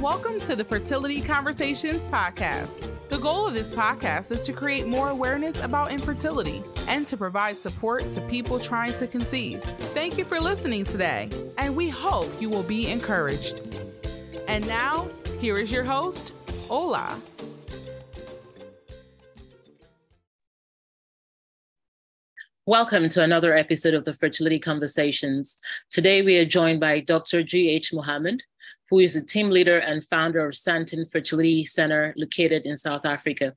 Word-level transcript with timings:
welcome 0.00 0.40
to 0.40 0.56
the 0.56 0.64
Fertility 0.64 1.20
Conversations 1.20 2.04
podcast. 2.04 2.90
The 3.10 3.18
goal 3.18 3.46
of 3.46 3.52
this 3.52 3.70
podcast 3.70 4.32
is 4.32 4.40
to 4.42 4.52
create 4.54 4.86
more 4.86 5.10
awareness 5.10 5.60
about 5.60 5.92
infertility 5.92 6.62
and 6.88 7.04
to 7.04 7.18
provide 7.18 7.56
support 7.56 8.08
to 8.10 8.22
people 8.22 8.58
trying 8.58 8.94
to 8.94 9.06
conceive. 9.06 9.62
Thank 9.62 10.16
you 10.16 10.24
for 10.24 10.40
listening 10.40 10.84
today, 10.84 11.28
and 11.58 11.76
we 11.76 11.90
hope 11.90 12.30
you 12.40 12.48
will 12.48 12.62
be 12.62 12.90
encouraged. 12.90 13.60
And 14.48 14.66
now, 14.66 15.06
here 15.38 15.58
is 15.58 15.70
your 15.70 15.84
host, 15.84 16.32
Ola. 16.70 17.20
Welcome 22.64 23.10
to 23.10 23.22
another 23.22 23.54
episode 23.54 23.92
of 23.92 24.06
the 24.06 24.14
Fertility 24.14 24.58
Conversations. 24.58 25.58
Today 25.90 26.22
we 26.22 26.38
are 26.38 26.46
joined 26.46 26.80
by 26.80 27.00
Dr. 27.00 27.42
G.H. 27.42 27.92
Mohamed, 27.92 28.44
who 28.90 28.98
is 28.98 29.14
the 29.14 29.22
team 29.22 29.50
leader 29.50 29.78
and 29.78 30.04
founder 30.04 30.46
of 30.46 30.54
Sandton 30.54 31.10
Fertility 31.10 31.64
Center 31.64 32.12
located 32.16 32.66
in 32.66 32.76
South 32.76 33.06
Africa. 33.06 33.54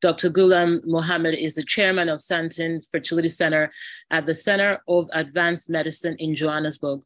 Dr. 0.00 0.30
Goolam 0.30 0.84
Mohamed 0.86 1.34
is 1.34 1.54
the 1.54 1.64
chairman 1.64 2.08
of 2.08 2.20
Sandton 2.20 2.84
Fertility 2.92 3.28
Center 3.28 3.72
at 4.10 4.24
the 4.26 4.34
Center 4.34 4.78
of 4.86 5.08
Advanced 5.12 5.68
Medicine 5.68 6.16
in 6.18 6.36
Johannesburg. 6.36 7.00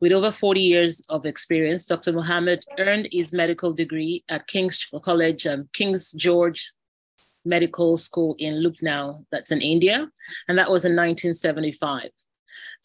With 0.00 0.12
over 0.12 0.30
40 0.30 0.60
years 0.60 1.02
of 1.10 1.26
experience, 1.26 1.86
Dr. 1.86 2.12
Mohamed 2.12 2.64
earned 2.78 3.08
his 3.12 3.32
medical 3.32 3.72
degree 3.72 4.24
at 4.28 4.46
King's 4.46 4.88
College, 5.04 5.46
um, 5.46 5.68
King's 5.72 6.12
George 6.12 6.72
Medical 7.44 7.96
School 7.96 8.34
in 8.38 8.62
Lucknow, 8.62 9.24
that's 9.30 9.52
in 9.52 9.60
India, 9.60 10.08
and 10.48 10.58
that 10.58 10.70
was 10.70 10.84
in 10.84 10.96
1975 10.96 12.10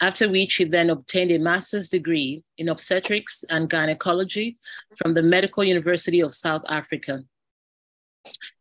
after 0.01 0.29
which 0.29 0.55
he 0.55 0.63
then 0.63 0.89
obtained 0.89 1.31
a 1.31 1.39
master's 1.39 1.89
degree 1.89 2.43
in 2.57 2.69
obstetrics 2.69 3.43
and 3.49 3.69
gynecology 3.69 4.57
from 4.97 5.13
the 5.13 5.23
Medical 5.23 5.63
University 5.63 6.19
of 6.21 6.33
South 6.33 6.63
Africa. 6.67 7.23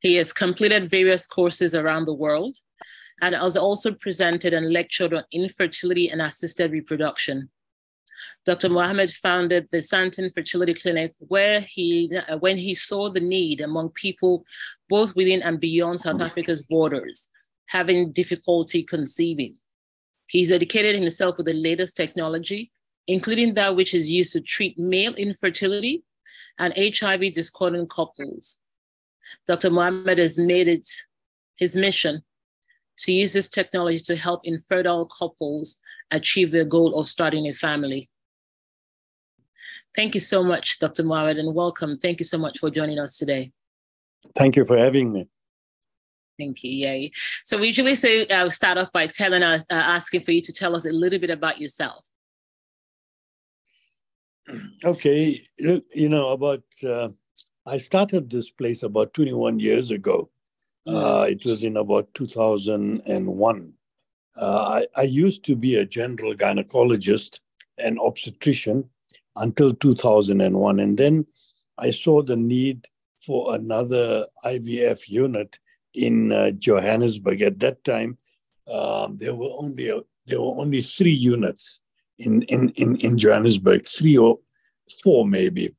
He 0.00 0.14
has 0.16 0.32
completed 0.32 0.90
various 0.90 1.26
courses 1.26 1.74
around 1.74 2.06
the 2.06 2.14
world 2.14 2.56
and 3.22 3.34
has 3.34 3.56
also 3.56 3.92
presented 3.92 4.52
and 4.52 4.72
lectured 4.72 5.14
on 5.14 5.24
infertility 5.32 6.10
and 6.10 6.20
assisted 6.20 6.70
reproduction. 6.70 7.50
Dr. 8.44 8.68
Mohamed 8.68 9.10
founded 9.10 9.68
the 9.70 9.78
Sandton 9.78 10.32
Fertility 10.32 10.74
Clinic 10.74 11.14
where 11.18 11.60
he, 11.60 12.10
uh, 12.28 12.38
when 12.38 12.56
he 12.56 12.74
saw 12.74 13.10
the 13.10 13.20
need 13.20 13.60
among 13.60 13.90
people 13.90 14.44
both 14.88 15.14
within 15.16 15.42
and 15.42 15.60
beyond 15.60 16.00
South 16.00 16.20
Africa's 16.20 16.62
borders, 16.62 17.28
having 17.66 18.12
difficulty 18.12 18.82
conceiving. 18.82 19.56
He's 20.26 20.52
educated 20.52 20.96
himself 20.96 21.36
with 21.36 21.46
the 21.46 21.54
latest 21.54 21.96
technology, 21.96 22.72
including 23.06 23.54
that 23.54 23.76
which 23.76 23.94
is 23.94 24.10
used 24.10 24.32
to 24.32 24.40
treat 24.40 24.78
male 24.78 25.14
infertility 25.14 26.04
and 26.58 26.74
HIV 26.76 27.32
discordant 27.32 27.90
couples. 27.90 28.58
Dr. 29.46 29.70
Mohamed 29.70 30.18
has 30.18 30.38
made 30.38 30.68
it 30.68 30.88
his 31.56 31.76
mission 31.76 32.22
to 32.98 33.12
use 33.12 33.32
this 33.32 33.48
technology 33.48 33.98
to 33.98 34.16
help 34.16 34.40
infertile 34.44 35.06
couples 35.06 35.78
achieve 36.10 36.50
their 36.50 36.64
goal 36.64 36.98
of 36.98 37.08
starting 37.08 37.46
a 37.46 37.52
family. 37.52 38.08
Thank 39.94 40.14
you 40.14 40.20
so 40.20 40.42
much, 40.42 40.78
Dr. 40.78 41.04
Mohamed, 41.04 41.38
and 41.38 41.54
welcome. 41.54 41.98
Thank 41.98 42.20
you 42.20 42.24
so 42.24 42.38
much 42.38 42.58
for 42.58 42.70
joining 42.70 42.98
us 42.98 43.18
today. 43.18 43.52
Thank 44.34 44.56
you 44.56 44.64
for 44.64 44.76
having 44.76 45.12
me. 45.12 45.28
Thank 46.38 46.62
you. 46.62 46.70
Yay. 46.70 47.10
So 47.44 47.58
we 47.58 47.68
usually 47.68 47.94
say 47.94 48.26
uh, 48.26 48.50
start 48.50 48.78
off 48.78 48.92
by 48.92 49.06
telling 49.06 49.42
us, 49.42 49.64
uh, 49.70 49.74
asking 49.74 50.22
for 50.22 50.32
you 50.32 50.42
to 50.42 50.52
tell 50.52 50.76
us 50.76 50.84
a 50.84 50.92
little 50.92 51.18
bit 51.18 51.30
about 51.30 51.60
yourself. 51.60 52.06
Okay, 54.84 55.40
you 55.58 56.08
know 56.08 56.30
about. 56.30 56.62
Uh, 56.84 57.08
I 57.66 57.78
started 57.78 58.30
this 58.30 58.50
place 58.50 58.84
about 58.84 59.12
21 59.14 59.58
years 59.58 59.90
ago. 59.90 60.30
Uh, 60.86 61.26
it 61.28 61.44
was 61.44 61.64
in 61.64 61.76
about 61.78 62.14
2001. 62.14 63.72
Uh, 64.40 64.82
I, 64.96 65.00
I 65.00 65.02
used 65.02 65.44
to 65.46 65.56
be 65.56 65.76
a 65.76 65.86
general 65.86 66.34
gynecologist 66.34 67.40
and 67.78 67.98
obstetrician 67.98 68.88
until 69.34 69.74
2001, 69.74 70.78
and 70.78 70.96
then 70.96 71.26
I 71.78 71.90
saw 71.90 72.22
the 72.22 72.36
need 72.36 72.86
for 73.16 73.56
another 73.56 74.26
IVF 74.44 75.08
unit 75.08 75.58
in 75.96 76.32
uh, 76.32 76.50
Johannesburg. 76.52 77.42
At 77.42 77.58
that 77.60 77.82
time, 77.84 78.18
um, 78.72 79.16
there 79.16 79.34
were 79.34 79.50
only 79.58 79.90
uh, 79.90 80.00
there 80.26 80.40
were 80.40 80.60
only 80.60 80.82
three 80.82 81.14
units 81.14 81.80
in, 82.18 82.42
in, 82.42 82.70
in, 82.70 82.96
in 82.96 83.18
Johannesburg, 83.18 83.86
three 83.86 84.16
or 84.16 84.38
four 85.02 85.26
maybe. 85.26 85.74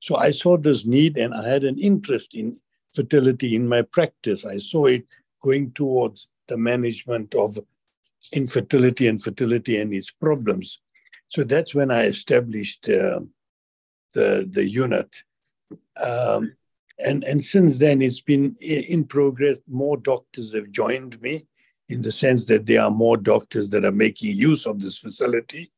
So 0.00 0.16
I 0.16 0.32
saw 0.32 0.56
this 0.56 0.84
need 0.84 1.16
and 1.16 1.34
I 1.34 1.48
had 1.48 1.64
an 1.64 1.78
interest 1.78 2.34
in 2.34 2.56
fertility 2.92 3.54
in 3.54 3.68
my 3.68 3.82
practice. 3.82 4.44
I 4.44 4.58
saw 4.58 4.86
it 4.86 5.06
going 5.42 5.72
towards 5.72 6.28
the 6.48 6.56
management 6.56 7.34
of 7.34 7.58
infertility 8.32 9.06
and 9.06 9.22
fertility 9.22 9.78
and 9.78 9.92
its 9.92 10.10
problems. 10.10 10.80
So 11.28 11.44
that's 11.44 11.74
when 11.74 11.90
I 11.90 12.04
established 12.04 12.88
uh, 12.88 13.20
the, 14.14 14.46
the 14.50 14.68
unit. 14.68 15.14
Um, 15.96 16.56
and 17.04 17.24
and 17.24 17.42
since 17.42 17.78
then 17.78 18.02
it's 18.02 18.20
been 18.20 18.56
in 18.60 19.04
progress. 19.04 19.58
More 19.68 19.96
doctors 19.96 20.52
have 20.54 20.70
joined 20.70 21.20
me 21.20 21.46
in 21.88 22.02
the 22.02 22.12
sense 22.12 22.46
that 22.46 22.66
there 22.66 22.82
are 22.82 22.90
more 22.90 23.16
doctors 23.16 23.68
that 23.70 23.84
are 23.84 23.92
making 23.92 24.36
use 24.36 24.66
of 24.66 24.80
this 24.80 24.98
facility. 24.98 25.70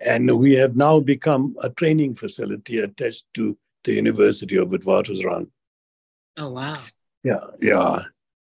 And 0.00 0.38
we 0.38 0.52
have 0.54 0.76
now 0.76 1.00
become 1.00 1.56
a 1.62 1.70
training 1.70 2.14
facility 2.14 2.78
attached 2.78 3.24
to 3.34 3.56
the 3.84 3.94
university 3.94 4.56
of 4.56 4.68
witwatersrand. 4.68 5.50
Oh 6.36 6.50
wow. 6.50 6.82
Yeah 7.24 7.40
yeah. 7.60 8.02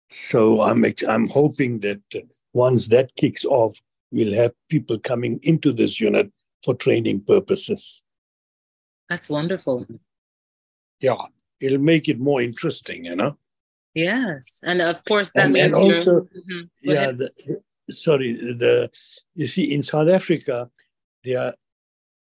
So 0.09 0.61
i'm 0.61 0.85
i'm 1.07 1.27
hoping 1.29 1.79
that 1.79 2.01
uh, 2.15 2.19
once 2.53 2.87
that 2.89 3.15
kicks 3.15 3.43
off 3.45 3.77
we'll 4.11 4.35
have 4.35 4.51
people 4.69 4.99
coming 4.99 5.39
into 5.43 5.73
this 5.73 5.99
unit 5.99 6.31
for 6.63 6.73
training 6.75 7.21
purposes. 7.21 8.03
That's 9.09 9.29
wonderful. 9.29 9.85
Yeah 10.99 11.25
it'll 11.61 11.79
make 11.79 12.07
it 12.09 12.19
more 12.19 12.41
interesting, 12.41 13.05
you 13.05 13.15
know. 13.15 13.37
Yes, 13.93 14.59
and 14.63 14.81
of 14.81 15.03
course 15.05 15.31
that 15.31 15.45
and, 15.45 15.53
means 15.53 15.77
and 15.77 15.93
also, 15.93 16.21
mm-hmm. 16.21 16.61
yeah. 16.81 17.11
The, 17.11 17.31
sorry, 17.89 18.33
the 18.33 18.89
you 19.35 19.47
see 19.47 19.73
in 19.73 19.83
South 19.83 20.09
Africa 20.09 20.69
there 21.23 21.41
are 21.41 21.53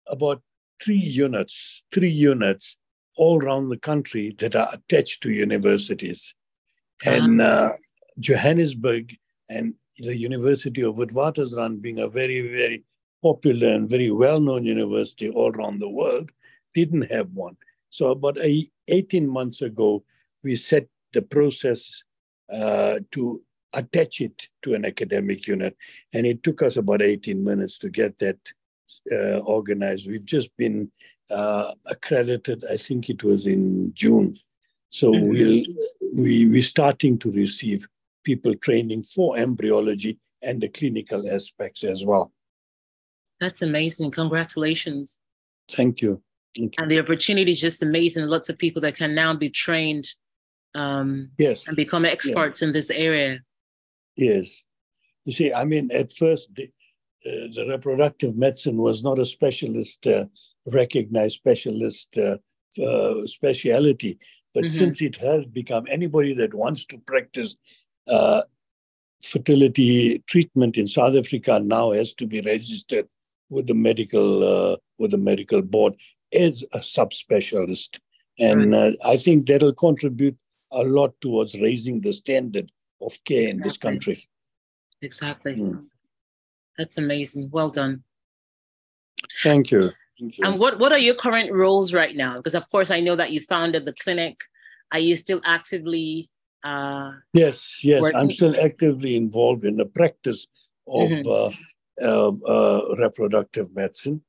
about 0.06 0.42
three 0.82 0.96
units, 0.96 1.84
three 1.92 2.10
units 2.10 2.76
all 3.16 3.42
around 3.42 3.68
the 3.68 3.76
country 3.76 4.34
that 4.38 4.56
are 4.56 4.70
attached 4.72 5.22
to 5.22 5.30
universities, 5.30 6.34
and 7.04 7.42
uh, 7.42 7.72
Johannesburg 8.18 9.14
and 9.50 9.74
the 9.98 10.16
University 10.16 10.82
of 10.82 10.96
Witwatersrand 10.96 11.82
being 11.82 11.98
a 11.98 12.08
very 12.08 12.40
very 12.40 12.84
popular 13.22 13.68
and 13.68 13.90
very 13.90 14.10
well 14.10 14.40
known 14.40 14.64
university 14.64 15.28
all 15.28 15.50
around 15.50 15.80
the 15.80 15.88
world 15.88 16.30
didn't 16.74 17.10
have 17.10 17.28
one. 17.32 17.56
So 17.90 18.10
about 18.10 18.38
a, 18.38 18.66
18 18.88 19.28
months 19.28 19.62
ago, 19.62 20.04
we 20.42 20.54
set 20.54 20.86
the 21.12 21.22
process 21.22 22.02
uh, 22.52 23.00
to 23.12 23.42
attach 23.72 24.20
it 24.20 24.48
to 24.62 24.74
an 24.74 24.84
academic 24.84 25.46
unit. 25.46 25.76
And 26.12 26.26
it 26.26 26.42
took 26.42 26.62
us 26.62 26.76
about 26.76 27.02
18 27.02 27.42
minutes 27.42 27.78
to 27.80 27.90
get 27.90 28.18
that 28.18 28.38
uh, 29.12 29.38
organized. 29.38 30.06
We've 30.06 30.24
just 30.24 30.56
been 30.56 30.90
uh, 31.30 31.72
accredited, 31.86 32.64
I 32.70 32.76
think 32.76 33.10
it 33.10 33.22
was 33.22 33.46
in 33.46 33.92
June. 33.94 34.38
So 34.90 35.12
mm-hmm. 35.12 35.28
we'll, 35.28 35.64
we, 36.14 36.48
we're 36.48 36.62
starting 36.62 37.18
to 37.18 37.30
receive 37.30 37.86
people 38.24 38.54
training 38.54 39.02
for 39.02 39.36
embryology 39.36 40.18
and 40.42 40.60
the 40.60 40.68
clinical 40.68 41.28
aspects 41.30 41.84
as 41.84 42.04
well. 42.04 42.32
That's 43.40 43.62
amazing. 43.62 44.10
Congratulations. 44.12 45.18
Thank 45.70 46.02
you. 46.02 46.22
And 46.56 46.90
the 46.90 46.98
opportunity 46.98 47.52
is 47.52 47.60
just 47.60 47.82
amazing. 47.82 48.26
Lots 48.26 48.48
of 48.48 48.58
people 48.58 48.82
that 48.82 48.96
can 48.96 49.14
now 49.14 49.34
be 49.34 49.50
trained 49.50 50.08
um, 50.74 51.30
yes. 51.38 51.66
and 51.66 51.76
become 51.76 52.04
experts 52.04 52.62
in 52.62 52.72
this 52.72 52.90
area. 52.90 53.40
Yes. 54.16 54.62
You 55.24 55.32
see, 55.32 55.52
I 55.52 55.64
mean, 55.64 55.90
at 55.92 56.12
first, 56.12 56.54
the, 56.54 56.64
uh, 57.26 57.48
the 57.54 57.66
reproductive 57.68 58.36
medicine 58.36 58.76
was 58.76 59.02
not 59.02 59.18
a 59.18 59.26
specialist, 59.26 60.06
uh, 60.06 60.24
recognized 60.66 61.36
specialist 61.36 62.18
uh, 62.18 62.36
uh 62.82 63.26
speciality. 63.26 64.18
But 64.54 64.64
mm-hmm. 64.64 64.78
since 64.78 65.02
it 65.02 65.16
has 65.16 65.44
become 65.46 65.84
anybody 65.90 66.34
that 66.34 66.54
wants 66.54 66.84
to 66.86 66.98
practice 66.98 67.56
uh, 68.08 68.42
fertility 69.22 70.22
treatment 70.26 70.76
in 70.76 70.86
South 70.86 71.14
Africa 71.14 71.60
now 71.60 71.92
has 71.92 72.14
to 72.14 72.26
be 72.26 72.40
registered 72.40 73.06
with 73.50 73.66
the 73.66 73.74
medical 73.74 74.72
uh, 74.72 74.76
with 74.98 75.10
the 75.10 75.18
medical 75.18 75.62
board 75.62 75.94
is 76.32 76.64
a 76.72 76.78
subspecialist. 76.78 77.98
And 78.38 78.72
right. 78.72 78.90
uh, 78.90 79.08
I 79.08 79.16
think 79.16 79.46
that'll 79.46 79.74
contribute 79.74 80.36
a 80.70 80.82
lot 80.82 81.18
towards 81.20 81.58
raising 81.60 82.00
the 82.00 82.12
standard 82.12 82.70
of 83.00 83.18
care 83.24 83.48
exactly. 83.48 83.56
in 83.56 83.62
this 83.62 83.76
country. 83.76 84.28
Exactly. 85.02 85.54
Mm. 85.56 85.86
That's 86.76 86.98
amazing. 86.98 87.50
Well 87.50 87.70
done. 87.70 88.04
Thank 89.42 89.70
you. 89.70 89.90
And 90.42 90.58
what, 90.58 90.78
what 90.78 90.92
are 90.92 90.98
your 90.98 91.14
current 91.14 91.52
roles 91.52 91.92
right 91.92 92.14
now? 92.16 92.36
Because, 92.36 92.54
of 92.54 92.68
course, 92.70 92.90
I 92.90 93.00
know 93.00 93.16
that 93.16 93.30
you 93.30 93.40
founded 93.40 93.84
the 93.84 93.92
clinic. 93.92 94.40
Are 94.92 94.98
you 94.98 95.16
still 95.16 95.40
actively? 95.44 96.30
Uh, 96.64 97.12
yes, 97.32 97.80
yes. 97.84 98.02
Working? 98.02 98.20
I'm 98.20 98.30
still 98.30 98.54
actively 98.60 99.16
involved 99.16 99.64
in 99.64 99.76
the 99.76 99.84
practice 99.84 100.46
of 100.86 101.08
mm-hmm. 101.08 102.04
uh, 102.04 102.48
uh, 102.48 102.94
reproductive 102.96 103.74
medicine. 103.74 104.22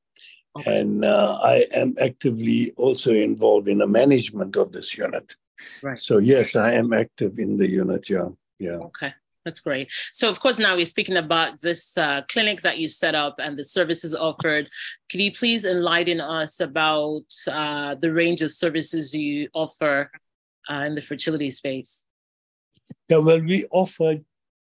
Okay. 0.58 0.80
And 0.80 1.04
uh, 1.04 1.38
I 1.42 1.66
am 1.72 1.94
actively 2.00 2.72
also 2.76 3.12
involved 3.12 3.68
in 3.68 3.78
the 3.78 3.86
management 3.86 4.56
of 4.56 4.72
this 4.72 4.96
unit. 4.96 5.34
Right. 5.82 5.98
So, 5.98 6.18
yes, 6.18 6.56
I 6.56 6.72
am 6.72 6.92
active 6.92 7.38
in 7.38 7.56
the 7.56 7.68
unit. 7.68 8.10
Yeah. 8.10 8.28
Yeah. 8.58 8.78
Okay. 8.78 9.14
That's 9.44 9.60
great. 9.60 9.90
So, 10.12 10.28
of 10.28 10.38
course, 10.40 10.58
now 10.58 10.76
we're 10.76 10.84
speaking 10.84 11.16
about 11.16 11.60
this 11.62 11.96
uh, 11.96 12.22
clinic 12.28 12.62
that 12.62 12.78
you 12.78 12.88
set 12.88 13.14
up 13.14 13.36
and 13.38 13.58
the 13.58 13.64
services 13.64 14.14
offered. 14.14 14.68
Could 15.10 15.22
you 15.22 15.32
please 15.32 15.64
enlighten 15.64 16.20
us 16.20 16.60
about 16.60 17.22
uh, 17.50 17.94
the 17.94 18.12
range 18.12 18.42
of 18.42 18.52
services 18.52 19.14
you 19.14 19.48
offer 19.54 20.10
uh, 20.70 20.84
in 20.86 20.94
the 20.94 21.00
fertility 21.00 21.48
space? 21.50 22.04
Yeah, 23.08 23.18
well, 23.18 23.40
we 23.40 23.66
offer 23.70 24.16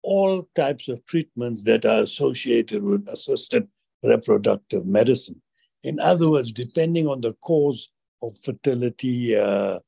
all 0.04 0.48
types 0.56 0.90
of 0.90 1.06
treatments 1.06 1.64
that 1.64 1.86
are 1.86 2.00
associated 2.00 2.84
with 2.84 3.08
assisted 3.08 3.68
reproductive 4.04 4.86
medicine. 4.86 5.42
In 5.86 6.00
other 6.00 6.30
words, 6.30 6.52
depending 6.52 7.08
on 7.08 7.22
the 7.22 7.34
cause 7.34 7.90
of 8.22 8.38
fertility, 8.40 9.36
uh, 9.36 9.80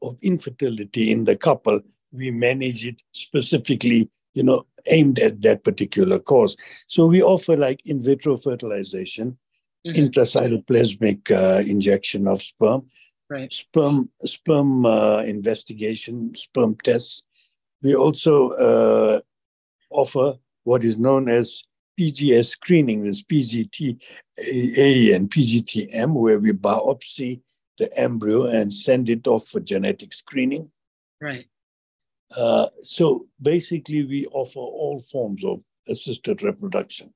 of 0.00 0.16
infertility 0.22 1.10
in 1.10 1.24
the 1.24 1.36
couple, 1.36 1.80
we 2.12 2.30
manage 2.30 2.86
it 2.86 3.02
specifically 3.12 4.08
you 4.34 4.42
know, 4.42 4.66
aimed 4.86 5.18
at 5.18 5.42
that 5.42 5.64
particular 5.64 6.18
cause. 6.18 6.56
So 6.86 7.06
we 7.06 7.22
offer 7.22 7.56
like 7.56 7.84
in 7.84 8.00
vitro 8.00 8.36
fertilization, 8.36 9.38
mm-hmm. 9.86 10.00
intracytoplasmic 10.00 11.30
uh, 11.30 11.60
injection 11.60 12.26
of 12.26 12.42
sperm, 12.42 12.86
right. 13.28 13.52
sperm 13.52 14.10
sperm 14.24 14.86
uh, 14.86 15.22
investigation, 15.22 16.34
sperm 16.34 16.76
tests. 16.82 17.22
We 17.82 17.94
also 17.94 18.50
uh, 18.50 19.20
offer 19.90 20.34
what 20.64 20.84
is 20.84 20.98
known 20.98 21.28
as 21.28 21.64
PGS 21.98 22.46
screening, 22.46 23.04
this 23.04 23.22
PGT 23.22 24.02
A 24.78 25.12
and 25.12 25.30
PGTM, 25.30 26.12
where 26.12 26.38
we 26.38 26.52
biopsy 26.52 27.40
the 27.78 27.96
embryo 27.98 28.46
and 28.46 28.72
send 28.72 29.08
it 29.08 29.26
off 29.26 29.48
for 29.48 29.60
genetic 29.60 30.12
screening. 30.12 30.70
Right. 31.20 31.46
Uh, 32.36 32.68
so 32.82 33.26
basically, 33.40 34.04
we 34.04 34.26
offer 34.26 34.58
all 34.58 35.00
forms 35.00 35.44
of 35.44 35.62
assisted 35.88 36.42
reproduction. 36.42 37.12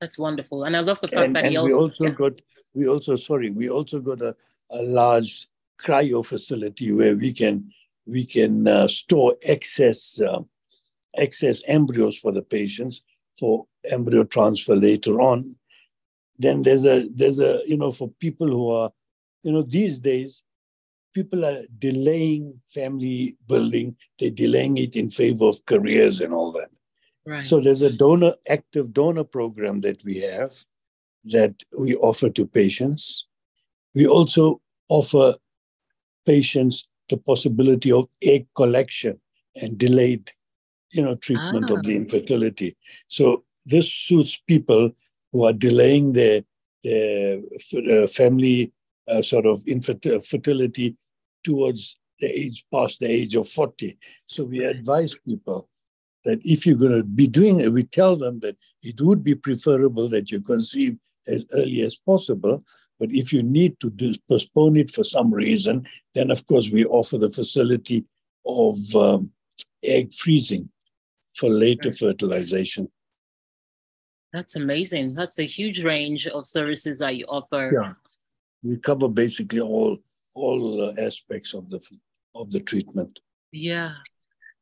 That's 0.00 0.18
wonderful, 0.18 0.64
and 0.64 0.76
I 0.76 0.80
love 0.80 1.00
the 1.00 1.08
fact 1.08 1.26
and, 1.26 1.36
that 1.36 1.44
and 1.44 1.52
he 1.52 1.56
also 1.56 1.76
we 1.76 1.82
also 1.82 2.04
yeah. 2.04 2.10
got 2.10 2.32
we 2.74 2.88
also 2.88 3.16
sorry 3.16 3.50
we 3.50 3.70
also 3.70 3.98
got 3.98 4.20
a, 4.20 4.36
a 4.70 4.82
large 4.82 5.48
cryo 5.80 6.24
facility 6.24 6.92
where 6.92 7.16
we 7.16 7.32
can 7.32 7.70
we 8.06 8.26
can 8.26 8.68
uh, 8.68 8.88
store 8.88 9.36
excess 9.42 10.20
uh, 10.20 10.40
excess 11.16 11.62
embryos 11.66 12.18
for 12.18 12.30
the 12.30 12.42
patients 12.42 13.00
for 13.38 13.66
embryo 13.90 14.24
transfer 14.24 14.74
later 14.74 15.20
on. 15.20 15.56
Then 16.38 16.62
there's 16.62 16.84
a 16.84 17.08
there's 17.14 17.38
a 17.38 17.60
you 17.66 17.76
know 17.76 17.90
for 17.90 18.10
people 18.20 18.48
who 18.48 18.70
are 18.70 18.90
you 19.42 19.52
know 19.52 19.62
these 19.62 20.00
days 20.00 20.42
people 21.16 21.46
are 21.46 21.62
delaying 21.78 22.60
family 22.68 23.36
building, 23.48 23.96
they're 24.18 24.28
delaying 24.28 24.76
it 24.76 24.96
in 24.96 25.08
favor 25.08 25.46
of 25.46 25.64
careers 25.64 26.20
and 26.20 26.34
all 26.34 26.52
that. 26.52 26.68
Right. 27.24 27.42
So 27.42 27.58
there's 27.58 27.80
a 27.80 27.90
donor 27.90 28.34
active 28.50 28.92
donor 28.92 29.24
program 29.24 29.80
that 29.80 30.04
we 30.04 30.18
have 30.20 30.52
that 31.24 31.54
we 31.78 31.96
offer 31.96 32.28
to 32.28 32.46
patients. 32.46 33.26
We 33.94 34.06
also 34.06 34.60
offer 34.90 35.34
patients 36.26 36.86
the 37.08 37.16
possibility 37.16 37.90
of 37.90 38.08
egg 38.22 38.46
collection 38.54 39.18
and 39.54 39.78
delayed, 39.78 40.30
you 40.92 41.02
know, 41.02 41.14
treatment 41.16 41.70
ah. 41.70 41.74
of 41.74 41.82
the 41.82 41.94
ah. 41.94 41.96
infertility. 41.96 42.76
So 43.08 43.44
this 43.64 43.92
suits 43.92 44.40
people 44.46 44.90
who 45.32 45.44
are 45.44 45.52
delaying 45.52 46.12
their, 46.12 46.42
their 46.82 47.40
uh, 47.90 48.06
family 48.06 48.72
uh, 49.08 49.22
sort 49.22 49.46
of 49.46 49.62
infertility 49.66 50.96
towards 51.44 51.96
the 52.20 52.26
age 52.26 52.64
past 52.72 53.00
the 53.00 53.06
age 53.06 53.34
of 53.34 53.48
40. 53.48 53.98
So 54.26 54.44
we 54.44 54.64
advise 54.64 55.18
people 55.18 55.68
that 56.24 56.40
if 56.44 56.66
you're 56.66 56.76
going 56.76 56.98
to 56.98 57.04
be 57.04 57.26
doing 57.26 57.60
it, 57.60 57.72
we 57.72 57.84
tell 57.84 58.16
them 58.16 58.40
that 58.40 58.56
it 58.82 59.00
would 59.00 59.22
be 59.22 59.34
preferable 59.34 60.08
that 60.08 60.30
you 60.30 60.40
conceive 60.40 60.96
as 61.26 61.44
early 61.54 61.82
as 61.82 61.96
possible. 61.96 62.64
But 62.98 63.10
if 63.12 63.32
you 63.32 63.42
need 63.42 63.78
to 63.80 63.90
do, 63.90 64.14
postpone 64.28 64.76
it 64.76 64.90
for 64.90 65.04
some 65.04 65.32
reason, 65.32 65.86
then 66.14 66.30
of 66.30 66.46
course 66.46 66.70
we 66.70 66.84
offer 66.86 67.18
the 67.18 67.30
facility 67.30 68.04
of 68.46 68.78
um, 68.96 69.30
egg 69.82 70.12
freezing 70.14 70.68
for 71.36 71.50
later 71.50 71.92
fertilization. 71.92 72.88
That's 74.32 74.56
amazing. 74.56 75.14
That's 75.14 75.38
a 75.38 75.46
huge 75.46 75.84
range 75.84 76.26
of 76.26 76.46
services 76.46 76.98
that 76.98 77.16
you 77.16 77.24
offer. 77.26 77.70
Yeah, 77.72 77.92
we 78.62 78.78
cover 78.78 79.08
basically 79.08 79.60
all 79.60 79.98
all 80.34 80.82
uh, 80.82 80.92
aspects 80.98 81.54
of 81.54 81.70
the 81.70 81.80
of 82.34 82.50
the 82.50 82.60
treatment. 82.60 83.20
Yeah. 83.52 83.92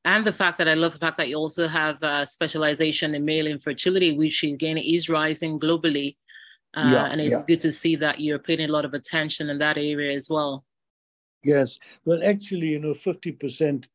And 0.06 0.26
the 0.26 0.32
fact 0.32 0.58
that 0.58 0.68
I 0.68 0.74
love 0.74 0.92
the 0.92 0.98
fact 0.98 1.16
that 1.16 1.28
you 1.28 1.36
also 1.36 1.66
have 1.66 2.02
uh, 2.02 2.26
specialization 2.26 3.14
in 3.14 3.24
male 3.24 3.46
infertility, 3.46 4.16
which 4.16 4.42
again 4.42 4.76
is 4.76 5.08
rising 5.08 5.58
globally. 5.58 6.16
Uh, 6.76 6.90
yeah, 6.92 7.06
and 7.06 7.20
it's 7.20 7.32
yeah. 7.32 7.42
good 7.46 7.60
to 7.60 7.72
see 7.72 7.96
that 7.96 8.20
you're 8.20 8.38
paying 8.38 8.60
a 8.60 8.68
lot 8.68 8.84
of 8.84 8.92
attention 8.92 9.48
in 9.48 9.58
that 9.58 9.78
area 9.78 10.14
as 10.14 10.28
well. 10.28 10.64
Yes. 11.42 11.78
Well, 12.04 12.22
actually, 12.22 12.68
you 12.68 12.80
know, 12.80 12.92
50% 12.92 13.86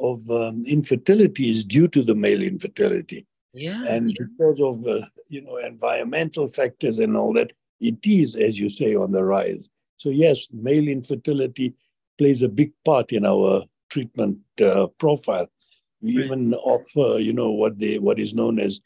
of 0.00 0.28
um, 0.30 0.62
infertility 0.66 1.50
is 1.50 1.64
due 1.64 1.88
to 1.88 2.02
the 2.02 2.14
male 2.14 2.42
infertility. 2.42 3.26
Yeah. 3.52 3.84
And 3.86 4.16
because 4.18 4.60
of, 4.60 4.86
uh, 4.86 5.06
you 5.28 5.42
know, 5.42 5.56
environmental 5.56 6.48
factors 6.48 6.98
and 6.98 7.16
all 7.16 7.32
that, 7.34 7.52
it 7.80 7.98
is, 8.04 8.36
as 8.36 8.58
you 8.58 8.70
say, 8.70 8.94
on 8.94 9.12
the 9.12 9.22
rise. 9.24 9.70
So 9.96 10.10
yes, 10.10 10.48
male 10.52 10.88
infertility 10.88 11.74
plays 12.18 12.42
a 12.42 12.48
big 12.48 12.72
part 12.84 13.12
in 13.12 13.24
our 13.24 13.64
treatment 13.90 14.38
uh, 14.62 14.86
profile. 14.98 15.48
We 16.00 16.16
right. 16.16 16.26
even 16.26 16.54
offer, 16.54 17.18
you 17.18 17.32
know, 17.32 17.50
what 17.50 17.78
they 17.78 17.98
what 17.98 18.18
is 18.18 18.34
known 18.34 18.58
as 18.58 18.80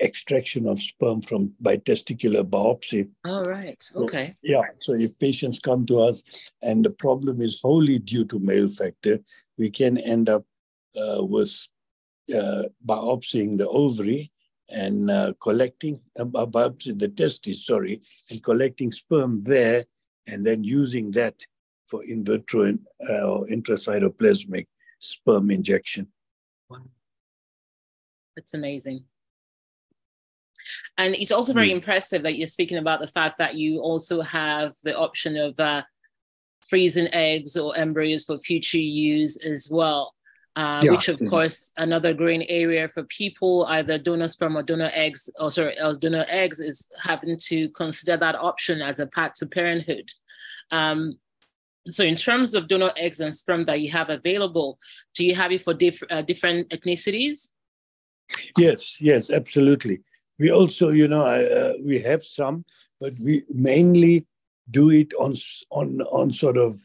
extraction 0.00 0.66
of 0.66 0.80
sperm 0.80 1.22
from 1.22 1.52
by 1.60 1.76
testicular 1.76 2.42
biopsy. 2.42 3.08
All 3.24 3.44
right. 3.44 3.82
Okay. 3.94 4.32
So, 4.32 4.38
yeah. 4.42 4.62
So 4.80 4.94
if 4.94 5.18
patients 5.18 5.58
come 5.58 5.86
to 5.86 6.00
us 6.00 6.24
and 6.62 6.84
the 6.84 6.90
problem 6.90 7.40
is 7.40 7.60
wholly 7.60 7.98
due 7.98 8.24
to 8.26 8.38
male 8.38 8.68
factor, 8.68 9.20
we 9.58 9.70
can 9.70 9.98
end 9.98 10.28
up 10.28 10.44
uh, 10.96 11.24
with 11.24 11.68
uh, 12.34 12.64
biopsying 12.84 13.58
the 13.58 13.68
ovary 13.68 14.32
and 14.68 15.10
uh, 15.10 15.32
collecting 15.40 16.00
uh, 16.18 16.24
biopsy 16.24 16.98
the 16.98 17.08
testes, 17.08 17.66
sorry, 17.66 18.00
and 18.30 18.42
collecting 18.42 18.90
sperm 18.90 19.42
there 19.42 19.84
and 20.26 20.46
then 20.46 20.64
using 20.64 21.10
that 21.12 21.34
for 21.86 22.04
in 22.04 22.24
vitro 22.24 22.62
and, 22.62 22.78
uh, 23.08 23.40
intracytoplasmic 23.50 24.66
sperm 24.98 25.50
injection. 25.50 26.08
Wow. 26.70 26.78
That's 28.34 28.54
amazing. 28.54 29.04
And 30.98 31.14
it's 31.14 31.32
also 31.32 31.52
very 31.52 31.70
mm. 31.70 31.76
impressive 31.76 32.22
that 32.22 32.36
you're 32.36 32.46
speaking 32.46 32.78
about 32.78 33.00
the 33.00 33.06
fact 33.06 33.38
that 33.38 33.54
you 33.54 33.80
also 33.80 34.20
have 34.22 34.74
the 34.82 34.96
option 34.96 35.36
of 35.36 35.58
uh, 35.58 35.82
freezing 36.68 37.08
eggs 37.12 37.56
or 37.56 37.76
embryos 37.76 38.24
for 38.24 38.38
future 38.38 38.78
use 38.78 39.36
as 39.44 39.68
well. 39.70 40.14
Uh, 40.54 40.82
yeah. 40.84 40.90
which 40.90 41.08
of 41.08 41.18
course 41.30 41.72
another 41.78 42.12
growing 42.12 42.46
area 42.50 42.86
for 42.92 43.04
people 43.04 43.64
either 43.70 43.96
donor 43.96 44.28
sperm 44.28 44.54
or 44.54 44.62
donor 44.62 44.90
eggs 44.92 45.30
or 45.40 45.50
sorry 45.50 45.74
else 45.78 45.96
donor 45.96 46.26
eggs 46.28 46.60
is 46.60 46.90
having 47.02 47.38
to 47.38 47.70
consider 47.70 48.18
that 48.18 48.34
option 48.34 48.82
as 48.82 49.00
a 49.00 49.06
path 49.06 49.32
to 49.32 49.46
parenthood 49.46 50.06
um, 50.70 51.18
so 51.88 52.04
in 52.04 52.16
terms 52.16 52.52
of 52.52 52.68
donor 52.68 52.92
eggs 52.98 53.20
and 53.20 53.34
sperm 53.34 53.64
that 53.64 53.80
you 53.80 53.90
have 53.90 54.10
available 54.10 54.78
do 55.14 55.24
you 55.24 55.34
have 55.34 55.52
it 55.52 55.64
for 55.64 55.72
diff- 55.72 56.02
uh, 56.10 56.20
different 56.20 56.68
ethnicities 56.68 57.52
yes 58.58 59.00
yes 59.00 59.30
absolutely 59.30 60.02
we 60.42 60.50
also 60.50 60.88
you 60.90 61.06
know 61.06 61.24
uh, 61.24 61.74
we 61.88 62.00
have 62.00 62.22
some 62.24 62.64
but 63.00 63.12
we 63.24 63.44
mainly 63.48 64.26
do 64.70 64.90
it 64.90 65.14
on 65.14 65.32
on 65.70 66.00
on 66.20 66.32
sort 66.32 66.56
of 66.56 66.80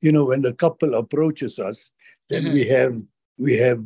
you 0.00 0.12
know 0.12 0.24
when 0.24 0.42
the 0.42 0.52
couple 0.52 0.94
approaches 0.94 1.58
us 1.58 1.90
then 2.28 2.44
mm-hmm. 2.44 2.52
we 2.52 2.64
have 2.76 2.94
we 3.38 3.52
have 3.56 3.80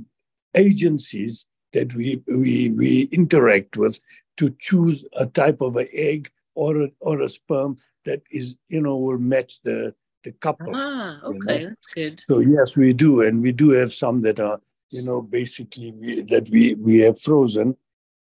agencies 0.55 1.47
that 1.73 1.93
we, 1.95 2.23
we 2.29 2.71
we 2.81 3.09
interact 3.21 3.76
with 3.76 3.99
to 4.37 4.55
choose 4.59 5.05
a 5.14 5.26
type 5.26 5.61
of 5.61 5.76
an 5.76 5.88
egg 5.93 6.31
or 6.55 6.83
a, 6.83 6.88
or 7.00 7.21
a 7.23 7.29
sperm 7.29 7.76
that 8.05 8.21
is 8.31 8.57
you 8.69 8.83
know 8.83 8.97
will 8.97 9.19
match 9.19 9.61
the 9.62 9.95
the 10.25 10.33
couple. 10.33 10.73
Ah, 10.75 11.21
okay, 11.25 11.37
you 11.37 11.45
know? 11.45 11.69
that's 11.69 11.87
good. 11.95 12.23
So 12.26 12.41
yes, 12.41 12.76
we 12.76 12.93
do, 12.93 13.23
and 13.23 13.43
we 13.43 13.53
do 13.53 13.71
have 13.71 13.93
some 13.93 14.23
that 14.23 14.41
are 14.41 14.61
you 14.91 15.03
know 15.03 15.23
basically 15.23 15.93
we, 15.93 16.23
that 16.25 16.49
we 16.50 16.75
we 16.75 16.99
have 17.00 17.21
frozen 17.21 17.76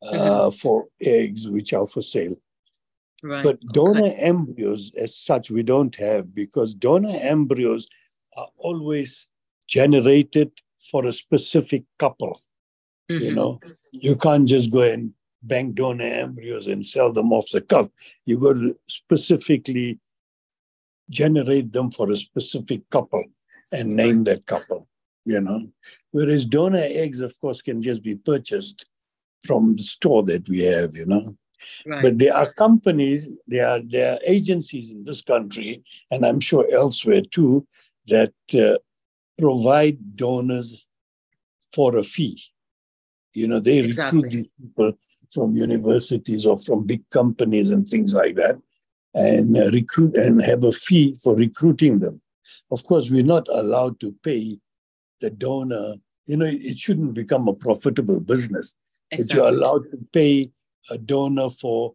mm-hmm. 0.02 0.50
for 0.50 0.86
eggs 1.00 1.48
which 1.48 1.72
are 1.72 1.86
for 1.86 2.02
sale. 2.02 2.36
Right. 3.22 3.42
But 3.42 3.60
donor 3.72 4.06
okay. 4.06 4.14
embryos, 4.16 4.92
as 4.96 5.16
such, 5.16 5.50
we 5.50 5.62
don't 5.62 5.94
have 5.96 6.34
because 6.34 6.74
donor 6.74 7.18
embryos 7.18 7.88
are 8.36 8.48
always 8.56 9.28
generated 9.66 10.52
for 10.90 11.06
a 11.06 11.12
specific 11.12 11.84
couple. 11.98 12.42
Mm-hmm. 13.10 13.24
You 13.24 13.34
know, 13.34 13.60
you 13.92 14.16
can't 14.16 14.46
just 14.46 14.70
go 14.70 14.82
and 14.82 15.12
bank 15.42 15.76
donor 15.76 16.04
embryos 16.04 16.66
and 16.66 16.84
sell 16.84 17.12
them 17.12 17.32
off 17.32 17.46
the 17.52 17.60
cuff. 17.60 17.88
You 18.26 18.38
got 18.38 18.54
to 18.54 18.76
specifically 18.88 19.98
generate 21.08 21.72
them 21.72 21.90
for 21.90 22.10
a 22.10 22.16
specific 22.16 22.88
couple 22.90 23.24
and 23.72 23.96
name 23.96 24.24
that 24.24 24.46
couple. 24.46 24.88
You 25.24 25.40
know, 25.40 25.66
whereas 26.12 26.46
donor 26.46 26.84
eggs, 26.84 27.20
of 27.20 27.36
course, 27.40 27.60
can 27.60 27.82
just 27.82 28.04
be 28.04 28.14
purchased 28.14 28.88
from 29.44 29.76
the 29.76 29.82
store 29.82 30.22
that 30.24 30.48
we 30.48 30.60
have. 30.60 30.96
You 30.96 31.06
know. 31.06 31.36
Right. 31.86 32.02
But 32.02 32.18
there 32.18 32.36
are 32.36 32.52
companies, 32.52 33.28
there 33.46 33.68
are 33.68 33.80
there 33.80 34.14
are 34.14 34.18
agencies 34.26 34.90
in 34.90 35.04
this 35.04 35.22
country, 35.22 35.82
and 36.10 36.24
I'm 36.24 36.40
sure 36.40 36.66
elsewhere 36.72 37.22
too, 37.22 37.66
that 38.08 38.34
uh, 38.54 38.78
provide 39.38 40.16
donors 40.16 40.86
for 41.74 41.96
a 41.96 42.02
fee. 42.02 42.40
You 43.34 43.48
know, 43.48 43.60
they 43.60 43.78
exactly. 43.78 44.22
recruit 44.22 44.30
these 44.30 44.52
people 44.60 44.92
from 45.30 45.56
universities 45.56 46.46
or 46.46 46.58
from 46.58 46.86
big 46.86 47.08
companies 47.10 47.70
and 47.70 47.86
things 47.86 48.14
like 48.14 48.36
that, 48.36 48.58
and 49.14 49.56
uh, 49.56 49.70
recruit 49.72 50.16
and 50.16 50.42
have 50.42 50.64
a 50.64 50.72
fee 50.72 51.14
for 51.22 51.36
recruiting 51.36 51.98
them. 51.98 52.20
Of 52.70 52.86
course, 52.86 53.10
we're 53.10 53.24
not 53.24 53.48
allowed 53.48 53.98
to 54.00 54.14
pay 54.22 54.58
the 55.20 55.30
donor. 55.30 55.94
You 56.26 56.36
know, 56.36 56.46
it 56.46 56.78
shouldn't 56.78 57.14
become 57.14 57.48
a 57.48 57.54
profitable 57.54 58.20
business. 58.20 58.76
Exactly. 59.10 59.40
But 59.40 59.50
you're 59.50 59.54
allowed 59.56 59.90
to 59.90 59.98
pay 60.12 60.50
a 60.90 60.98
donor 60.98 61.48
for, 61.48 61.94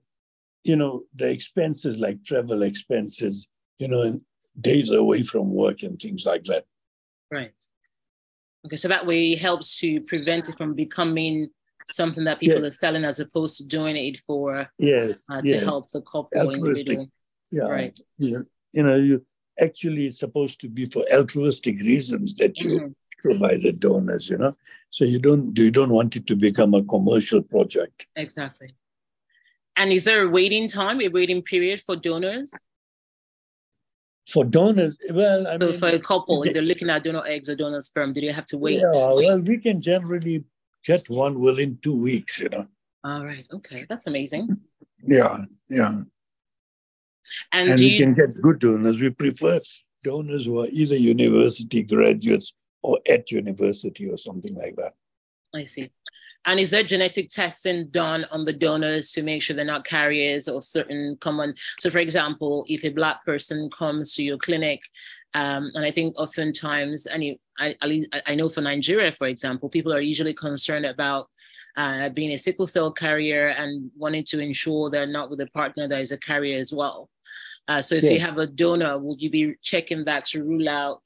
you 0.64 0.76
know, 0.76 1.04
the 1.16 1.30
expenses 1.30 2.00
like 2.00 2.24
travel 2.24 2.64
expenses, 2.64 3.48
you 3.80 3.88
know, 3.88 4.22
days 4.60 4.92
away 4.92 5.24
from 5.24 5.54
work 5.54 5.84
and 5.84 6.00
things 6.00 6.26
like 6.26 6.44
that. 6.46 6.66
Right. 7.32 7.54
Okay, 8.66 8.76
so 8.76 8.88
that 8.88 9.06
way 9.06 9.36
helps 9.36 9.80
to 9.80 10.02
prevent 10.02 10.50
it 10.50 10.58
from 10.58 10.76
becoming 10.76 11.50
something 11.88 12.26
that 12.26 12.40
people 12.40 12.62
yes. 12.62 12.74
are 12.74 12.76
selling 12.76 13.04
as 13.04 13.20
opposed 13.20 13.58
to 13.58 13.66
doing 13.66 13.98
it 13.98 14.20
for 14.20 14.70
yes, 14.78 15.24
uh, 15.30 15.42
yes. 15.44 15.60
to 15.60 15.66
help 15.66 15.90
the 15.92 16.02
couple 16.02 16.52
individual. 16.52 17.08
Yeah. 17.52 17.64
Right. 17.64 18.00
Yeah. 18.20 18.40
You 18.74 18.84
know, 18.84 18.96
you 18.98 19.26
actually 19.60 20.08
it's 20.08 20.20
supposed 20.20 20.62
to 20.62 20.70
be 20.70 20.86
for 20.86 21.06
altruistic 21.12 21.80
reasons 21.80 22.36
that 22.36 22.60
you 22.60 22.70
mm-hmm. 22.70 22.92
Provide 23.22 23.64
the 23.64 23.72
donors, 23.72 24.30
you 24.30 24.38
know. 24.38 24.56
So 24.90 25.06
you 25.06 25.20
don't 25.20 25.58
you 25.58 25.72
don't 25.72 25.90
want 25.90 26.16
it 26.16 26.28
to 26.28 26.36
become 26.36 26.74
a 26.74 26.84
commercial 26.84 27.42
project. 27.42 28.08
Exactly. 28.16 28.76
And 29.78 29.92
is 29.92 30.04
there 30.04 30.24
a 30.24 30.30
waiting 30.30 30.68
time, 30.68 31.02
a 31.02 31.08
waiting 31.08 31.42
period 31.42 31.82
for 31.82 31.96
donors? 31.96 32.54
For 34.30 34.44
donors, 34.44 34.98
well, 35.12 35.48
I 35.48 35.58
so 35.58 35.72
mean, 35.72 35.80
for 35.80 35.88
a 35.88 36.00
couple, 36.00 36.44
if 36.44 36.54
they're 36.54 36.62
looking 36.62 36.90
at 36.90 37.04
donor 37.04 37.26
eggs 37.26 37.50
or 37.50 37.56
donor 37.56 37.82
sperm, 37.82 38.14
do 38.14 38.22
they 38.22 38.32
have 38.32 38.46
to 38.48 38.58
wait? 38.58 38.80
Yeah, 38.80 38.92
well, 38.94 39.40
we 39.40 39.58
can 39.58 39.82
generally 39.82 40.44
get 40.86 41.10
one 41.10 41.40
within 41.40 41.80
two 41.82 41.96
weeks, 41.96 42.40
you 42.40 42.50
know. 42.50 42.68
All 43.04 43.26
right. 43.26 43.48
Okay. 43.52 43.86
That's 43.90 44.08
amazing. 44.08 44.56
Yeah. 45.06 45.46
Yeah. 45.70 46.02
And, 47.52 47.70
and 47.70 47.80
we 47.80 47.88
you... 47.88 48.00
can 48.00 48.14
get 48.14 48.40
good 48.42 48.60
donors. 48.60 49.00
We 49.00 49.10
prefer 49.10 49.60
donors 50.04 50.46
who 50.46 50.62
are 50.62 50.68
either 50.68 50.96
university 50.96 51.82
graduates 51.84 52.54
or 52.82 53.00
at 53.10 53.32
university 53.32 54.10
or 54.10 54.18
something 54.18 54.56
like 54.56 54.76
that. 54.76 54.94
I 55.54 55.66
see. 55.66 55.92
And 56.46 56.60
is 56.60 56.72
there 56.72 56.84
genetic 56.84 57.30
testing 57.30 57.88
done 57.90 58.26
on 58.32 58.46
the 58.46 58.54
donors 58.54 59.12
to 59.12 59.22
make 59.22 59.44
sure 59.44 59.56
they're 59.56 59.66
not 59.66 59.86
carriers 59.86 60.48
of 60.48 60.66
certain 60.66 61.18
common? 61.22 61.54
So, 61.78 61.90
for 61.92 62.00
example, 62.00 62.66
if 62.68 62.84
a 62.84 62.90
Black 62.90 63.24
person 63.26 63.70
comes 63.78 64.16
to 64.16 64.24
your 64.24 64.38
clinic, 64.38 64.82
um, 65.34 65.72
and 65.76 65.86
I 65.86 65.92
think 65.92 66.18
oftentimes, 66.18 67.06
and 67.06 67.38
I, 67.60 67.76
I, 67.82 68.06
I 68.26 68.36
know 68.36 68.50
for 68.50 68.62
Nigeria, 68.62 69.12
for 69.12 69.28
example, 69.28 69.70
people 69.70 69.94
are 69.94 70.02
usually 70.02 70.34
concerned 70.34 70.86
about 70.86 71.30
uh, 71.78 72.10
being 72.10 72.32
a 72.32 72.38
sickle 72.38 72.66
cell 72.68 72.92
carrier 72.92 73.50
and 73.50 73.92
wanting 73.96 74.26
to 74.26 74.40
ensure 74.40 74.90
they're 74.90 75.06
not 75.06 75.30
with 75.30 75.42
a 75.42 75.48
partner 75.48 75.88
that 75.88 76.02
is 76.02 76.12
a 76.12 76.18
carrier 76.18 76.58
as 76.58 76.74
well. 76.74 77.10
Uh, 77.68 77.82
so 77.82 77.96
if 77.96 78.04
yes. 78.04 78.14
you 78.14 78.20
have 78.20 78.38
a 78.40 78.48
donor, 78.48 78.98
will 78.98 79.16
you 79.18 79.30
be 79.30 79.56
checking 79.62 80.04
that 80.06 80.26
to 80.26 80.44
rule 80.44 80.68
out 80.68 81.04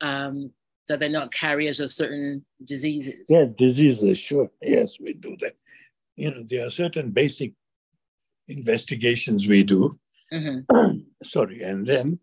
um, 0.00 0.50
that 0.88 1.00
they're 1.00 1.08
not 1.08 1.32
carriers 1.32 1.80
of 1.80 1.90
certain 1.90 2.44
diseases? 2.64 3.22
Yes, 3.28 3.54
diseases, 3.54 4.18
sure. 4.18 4.50
Yes, 4.62 4.98
we 5.00 5.14
do 5.14 5.36
that. 5.40 5.56
You 6.16 6.30
know, 6.30 6.44
there 6.46 6.66
are 6.66 6.70
certain 6.70 7.10
basic 7.10 7.52
investigations 8.48 9.46
we 9.46 9.64
do. 9.64 9.98
Mm-hmm. 10.32 10.98
Sorry, 11.22 11.62
and 11.62 11.86
then 11.86 12.18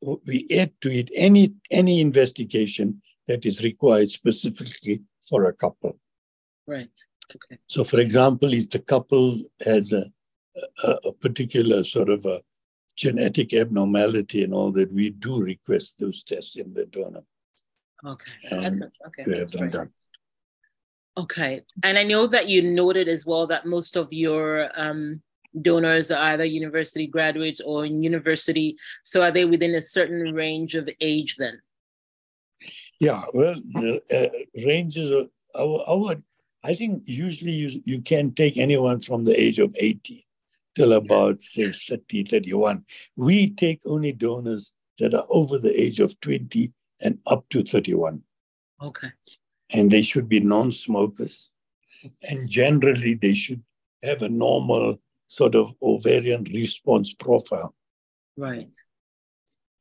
we 0.00 0.46
add 0.56 0.72
to 0.80 0.90
it 0.90 1.10
any 1.14 1.54
any 1.70 2.00
investigation 2.00 3.02
that 3.26 3.44
is 3.44 3.62
required 3.62 4.08
specifically 4.10 5.02
for 5.28 5.44
a 5.44 5.52
couple. 5.52 5.98
Right. 6.66 6.90
Okay. 7.30 7.60
So, 7.66 7.84
for 7.84 8.00
example, 8.00 8.52
if 8.52 8.70
the 8.70 8.78
couple 8.78 9.38
has 9.64 9.92
a, 9.92 10.10
a, 10.84 10.90
a 11.08 11.12
particular 11.12 11.84
sort 11.84 12.08
of 12.08 12.24
a 12.24 12.40
genetic 12.96 13.52
abnormality 13.52 14.42
and 14.44 14.54
all 14.54 14.72
that, 14.72 14.92
we 14.92 15.10
do 15.10 15.40
request 15.40 15.96
those 15.98 16.22
tests 16.22 16.56
in 16.56 16.72
the 16.72 16.86
donor. 16.86 17.22
Okay. 18.06 18.30
Excellent. 18.50 18.94
Okay. 19.06 19.24
Them 19.24 19.70
done. 19.70 19.90
Okay. 21.16 21.62
And 21.82 21.98
I 21.98 22.04
know 22.04 22.26
that 22.28 22.48
you 22.48 22.62
noted 22.62 23.08
as 23.08 23.26
well 23.26 23.46
that 23.48 23.66
most 23.66 23.96
of 23.96 24.12
your 24.12 24.70
um, 24.80 25.20
donors 25.60 26.10
are 26.10 26.22
either 26.32 26.44
university 26.44 27.06
graduates 27.06 27.60
or 27.60 27.84
in 27.84 28.02
university. 28.02 28.76
So 29.02 29.22
are 29.22 29.32
they 29.32 29.44
within 29.44 29.74
a 29.74 29.80
certain 29.80 30.34
range 30.34 30.74
of 30.76 30.88
age 31.00 31.36
then? 31.36 31.60
Yeah, 33.00 33.24
well, 33.32 33.54
the 33.54 34.00
uh, 34.10 34.64
ranges 34.66 35.10
of 35.10 35.28
our, 35.56 35.84
our, 35.88 36.16
I 36.64 36.74
think 36.74 37.02
usually 37.06 37.52
you, 37.52 37.80
you 37.84 38.02
can 38.02 38.34
take 38.34 38.56
anyone 38.56 39.00
from 39.00 39.24
the 39.24 39.40
age 39.40 39.58
of 39.58 39.74
18 39.78 40.20
till 40.74 40.92
about, 40.92 41.40
say, 41.40 41.72
30, 41.72 42.24
31. 42.24 42.84
We 43.16 43.50
take 43.50 43.80
only 43.86 44.12
donors 44.12 44.72
that 44.98 45.14
are 45.14 45.26
over 45.30 45.58
the 45.58 45.80
age 45.80 46.00
of 46.00 46.18
20 46.20 46.72
and 47.00 47.18
up 47.26 47.48
to 47.50 47.62
31. 47.62 48.22
Okay. 48.82 49.08
And 49.70 49.90
they 49.90 50.02
should 50.02 50.28
be 50.28 50.40
non 50.40 50.70
smokers. 50.70 51.50
And 52.28 52.48
generally, 52.48 53.14
they 53.14 53.34
should 53.34 53.62
have 54.02 54.22
a 54.22 54.28
normal 54.28 55.00
sort 55.26 55.54
of 55.54 55.74
ovarian 55.82 56.44
response 56.44 57.12
profile. 57.14 57.74
Right. 58.36 58.74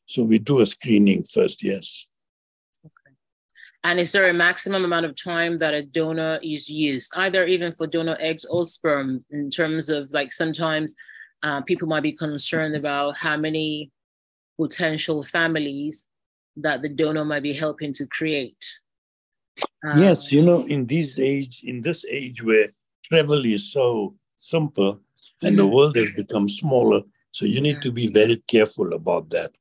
So 0.08 0.24
we 0.24 0.40
do 0.40 0.62
a 0.62 0.66
screening 0.66 1.24
first, 1.24 1.64
yes. 1.64 2.08
Okay. 2.86 3.16
And 3.84 4.00
is 4.00 4.12
there 4.12 4.30
a 4.30 4.34
maximum 4.34 4.84
amount 4.84 5.06
of 5.06 5.22
time 5.22 5.60
that 5.60 5.74
a 5.74 5.84
donor 5.84 6.40
is 6.42 6.70
used, 6.70 7.14
either 7.16 7.46
even 7.46 7.74
for 7.74 7.88
donor 7.88 8.18
eggs 8.20 8.46
or 8.46 8.66
sperm, 8.66 9.26
in 9.30 9.50
terms 9.52 9.90
of 9.90 10.10
like 10.12 10.34
sometimes 10.34 10.96
uh, 11.44 11.62
people 11.62 11.88
might 11.88 12.04
be 12.04 12.14
concerned 12.14 12.76
about 12.76 13.18
how 13.18 13.38
many 13.38 13.92
potential 14.60 15.24
families 15.24 16.10
that 16.58 16.82
the 16.82 16.90
donor 16.90 17.26
might 17.26 17.44
be 17.44 17.54
helping 17.54 17.94
to 17.94 18.06
create? 18.08 18.64
Um, 19.86 19.98
yes, 19.98 20.32
you 20.32 20.44
know, 20.44 20.66
in 20.66 20.86
this 20.86 21.20
age, 21.20 21.62
in 21.64 21.82
this 21.82 22.06
age 22.10 22.44
where 22.44 22.70
travel 23.04 23.46
is 23.46 23.72
so 23.72 24.16
simple 24.36 25.02
and 25.42 25.56
mm-hmm. 25.56 25.58
the 25.58 25.68
world 25.68 25.96
has 25.96 26.14
become 26.14 26.48
smaller, 26.50 27.02
so 27.32 27.46
you 27.46 27.62
need 27.62 27.76
yeah. 27.76 27.82
to 27.82 27.92
be 27.92 28.08
very 28.08 28.42
careful 28.48 28.94
about 28.94 29.30
that. 29.30 29.52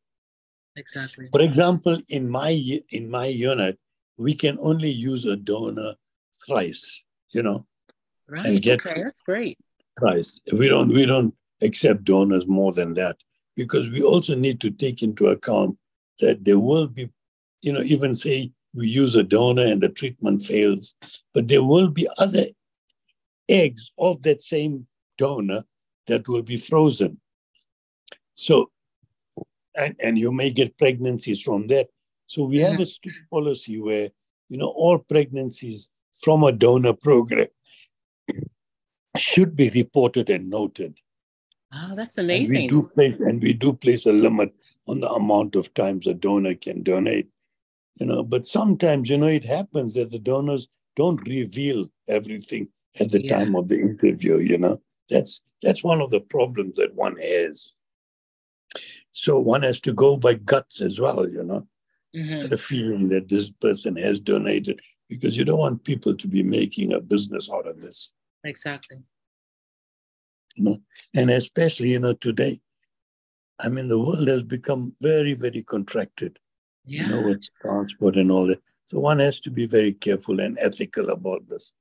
Exactly. 0.76 1.26
For 1.32 1.42
example, 1.42 1.98
in 2.08 2.28
my 2.28 2.80
in 2.90 3.10
my 3.10 3.26
unit, 3.26 3.78
we 4.18 4.34
can 4.34 4.58
only 4.60 4.90
use 4.90 5.24
a 5.24 5.36
donor 5.36 5.94
thrice, 6.46 7.02
you 7.30 7.42
know, 7.42 7.66
right. 8.28 8.44
and 8.44 8.62
get 8.62 8.80
okay, 8.80 9.02
that's 9.02 9.22
great. 9.22 9.58
Thrice. 9.98 10.40
We 10.52 10.68
don't 10.68 10.92
we 10.92 11.06
don't 11.06 11.34
accept 11.62 12.04
donors 12.04 12.46
more 12.46 12.72
than 12.72 12.94
that 12.94 13.16
because 13.56 13.88
we 13.88 14.02
also 14.02 14.34
need 14.34 14.60
to 14.60 14.70
take 14.70 15.02
into 15.02 15.28
account 15.28 15.78
that 16.20 16.44
there 16.44 16.58
will 16.58 16.86
be, 16.86 17.10
you 17.62 17.72
know, 17.72 17.82
even 17.82 18.14
say 18.14 18.50
we 18.74 18.88
use 18.88 19.14
a 19.14 19.22
donor 19.22 19.64
and 19.64 19.82
the 19.82 19.88
treatment 19.88 20.42
fails, 20.42 20.94
but 21.32 21.48
there 21.48 21.64
will 21.64 21.88
be 21.88 22.08
other 22.18 22.44
eggs 23.48 23.92
of 23.98 24.22
that 24.22 24.42
same 24.42 24.86
donor 25.18 25.64
that 26.06 26.28
will 26.28 26.42
be 26.42 26.56
frozen. 26.56 27.20
So, 28.34 28.70
and, 29.74 29.96
and 30.02 30.18
you 30.18 30.32
may 30.32 30.50
get 30.50 30.78
pregnancies 30.78 31.40
from 31.42 31.66
that. 31.68 31.88
So 32.26 32.44
we 32.44 32.58
have 32.58 32.80
a 32.80 32.86
strict 32.86 33.22
policy 33.30 33.78
where, 33.78 34.10
you 34.48 34.58
know, 34.58 34.68
all 34.68 34.98
pregnancies 34.98 35.88
from 36.22 36.42
a 36.42 36.52
donor 36.52 36.92
program 36.92 37.48
should 39.16 39.56
be 39.56 39.70
reported 39.70 40.28
and 40.30 40.50
noted. 40.50 40.98
Oh, 41.78 41.94
that's 41.94 42.16
amazing. 42.18 42.56
And 42.56 42.64
we 42.64 42.68
do 42.68 42.88
place 42.88 43.14
and 43.20 43.42
we 43.42 43.52
do 43.52 43.72
place 43.72 44.06
a 44.06 44.12
limit 44.12 44.54
on 44.86 45.00
the 45.00 45.10
amount 45.10 45.56
of 45.56 45.72
times 45.74 46.06
a 46.06 46.14
donor 46.14 46.54
can 46.54 46.82
donate. 46.82 47.28
You 47.96 48.06
know, 48.06 48.22
but 48.22 48.46
sometimes, 48.46 49.08
you 49.08 49.18
know, 49.18 49.26
it 49.26 49.44
happens 49.44 49.94
that 49.94 50.10
the 50.10 50.18
donors 50.18 50.68
don't 50.96 51.20
reveal 51.26 51.90
everything 52.08 52.68
at 53.00 53.10
the 53.10 53.22
yeah. 53.22 53.38
time 53.38 53.54
of 53.54 53.68
the 53.68 53.80
interview, 53.80 54.38
you 54.38 54.58
know. 54.58 54.80
That's 55.08 55.40
that's 55.62 55.84
one 55.84 56.00
of 56.00 56.10
the 56.10 56.20
problems 56.20 56.76
that 56.76 56.94
one 56.94 57.16
has. 57.16 57.72
So 59.12 59.38
one 59.38 59.62
has 59.62 59.80
to 59.80 59.92
go 59.92 60.16
by 60.16 60.34
guts 60.34 60.80
as 60.80 61.00
well, 61.00 61.28
you 61.28 61.42
know, 61.42 61.66
mm-hmm. 62.14 62.48
the 62.48 62.56
feeling 62.56 63.08
that 63.08 63.28
this 63.28 63.50
person 63.50 63.96
has 63.96 64.18
donated, 64.20 64.80
because 65.08 65.36
you 65.36 65.44
don't 65.44 65.58
want 65.58 65.84
people 65.84 66.14
to 66.14 66.28
be 66.28 66.42
making 66.42 66.92
a 66.92 67.00
business 67.00 67.50
out 67.50 67.66
of 67.66 67.80
this. 67.80 68.12
Exactly. 68.44 68.98
You 70.56 70.64
know, 70.64 70.78
and 71.14 71.30
especially, 71.30 71.90
you 71.90 71.98
know, 71.98 72.14
today, 72.14 72.60
I 73.60 73.68
mean, 73.68 73.88
the 73.88 73.98
world 73.98 74.26
has 74.28 74.42
become 74.42 74.96
very, 75.00 75.34
very 75.34 75.62
contracted. 75.62 76.38
Yeah. 76.86 77.02
You 77.02 77.08
know, 77.08 77.28
with 77.28 77.42
transport 77.60 78.16
and 78.16 78.30
all 78.30 78.46
that. 78.46 78.60
So 78.86 79.00
one 79.00 79.18
has 79.18 79.40
to 79.40 79.50
be 79.50 79.66
very 79.66 79.92
careful 79.92 80.40
and 80.40 80.56
ethical 80.60 81.10
about 81.10 81.48
this. 81.48 81.72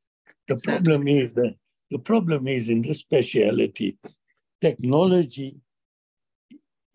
The 0.48 0.56
exactly. 0.56 0.84
problem 0.84 1.08
is 1.08 1.34
that 1.36 1.56
the 1.92 2.00
problem 2.00 2.48
is 2.48 2.70
in 2.70 2.82
this 2.82 3.00
speciality, 3.00 3.98
technology 4.62 5.58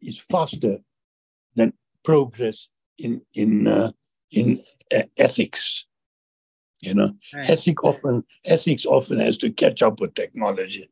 is 0.00 0.18
faster 0.18 0.78
than 1.54 1.72
progress 2.02 2.68
in 2.98 3.22
in 3.34 3.66
uh, 3.68 3.92
in 4.32 4.62
uh, 4.94 5.02
ethics. 5.16 5.86
You 6.80 6.94
know, 6.94 7.14
right. 7.34 7.50
ethic 7.50 7.84
often 7.84 8.24
ethics 8.44 8.86
often 8.86 9.18
has 9.18 9.38
to 9.38 9.50
catch 9.50 9.82
up 9.82 10.00
with 10.00 10.14
technology. 10.14 10.90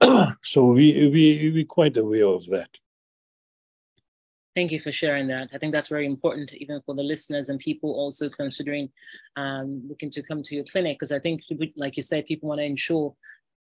so 0.42 0.64
we 0.64 1.08
we 1.08 1.50
we 1.54 1.64
quite 1.64 1.96
aware 1.96 2.26
of 2.26 2.46
that. 2.46 2.70
Thank 4.54 4.72
you 4.72 4.80
for 4.80 4.90
sharing 4.90 5.28
that. 5.28 5.50
I 5.52 5.58
think 5.58 5.72
that's 5.72 5.88
very 5.88 6.04
important, 6.04 6.52
even 6.54 6.80
for 6.84 6.94
the 6.94 7.02
listeners 7.02 7.48
and 7.48 7.60
people 7.60 7.94
also 7.94 8.28
considering 8.28 8.90
um, 9.36 9.82
looking 9.88 10.10
to 10.10 10.22
come 10.22 10.42
to 10.42 10.54
your 10.56 10.64
clinic, 10.64 10.96
because 10.98 11.12
I 11.12 11.20
think, 11.20 11.42
like 11.76 11.96
you 11.96 12.02
said, 12.02 12.26
people 12.26 12.48
want 12.48 12.58
to 12.58 12.64
ensure 12.64 13.14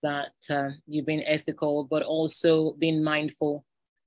that 0.03 0.33
uh, 0.51 0.69
you've 0.85 1.07
been 1.07 1.23
ethical, 1.25 1.85
but 1.85 2.03
also 2.03 2.73
being 2.73 3.03
mindful 3.03 3.65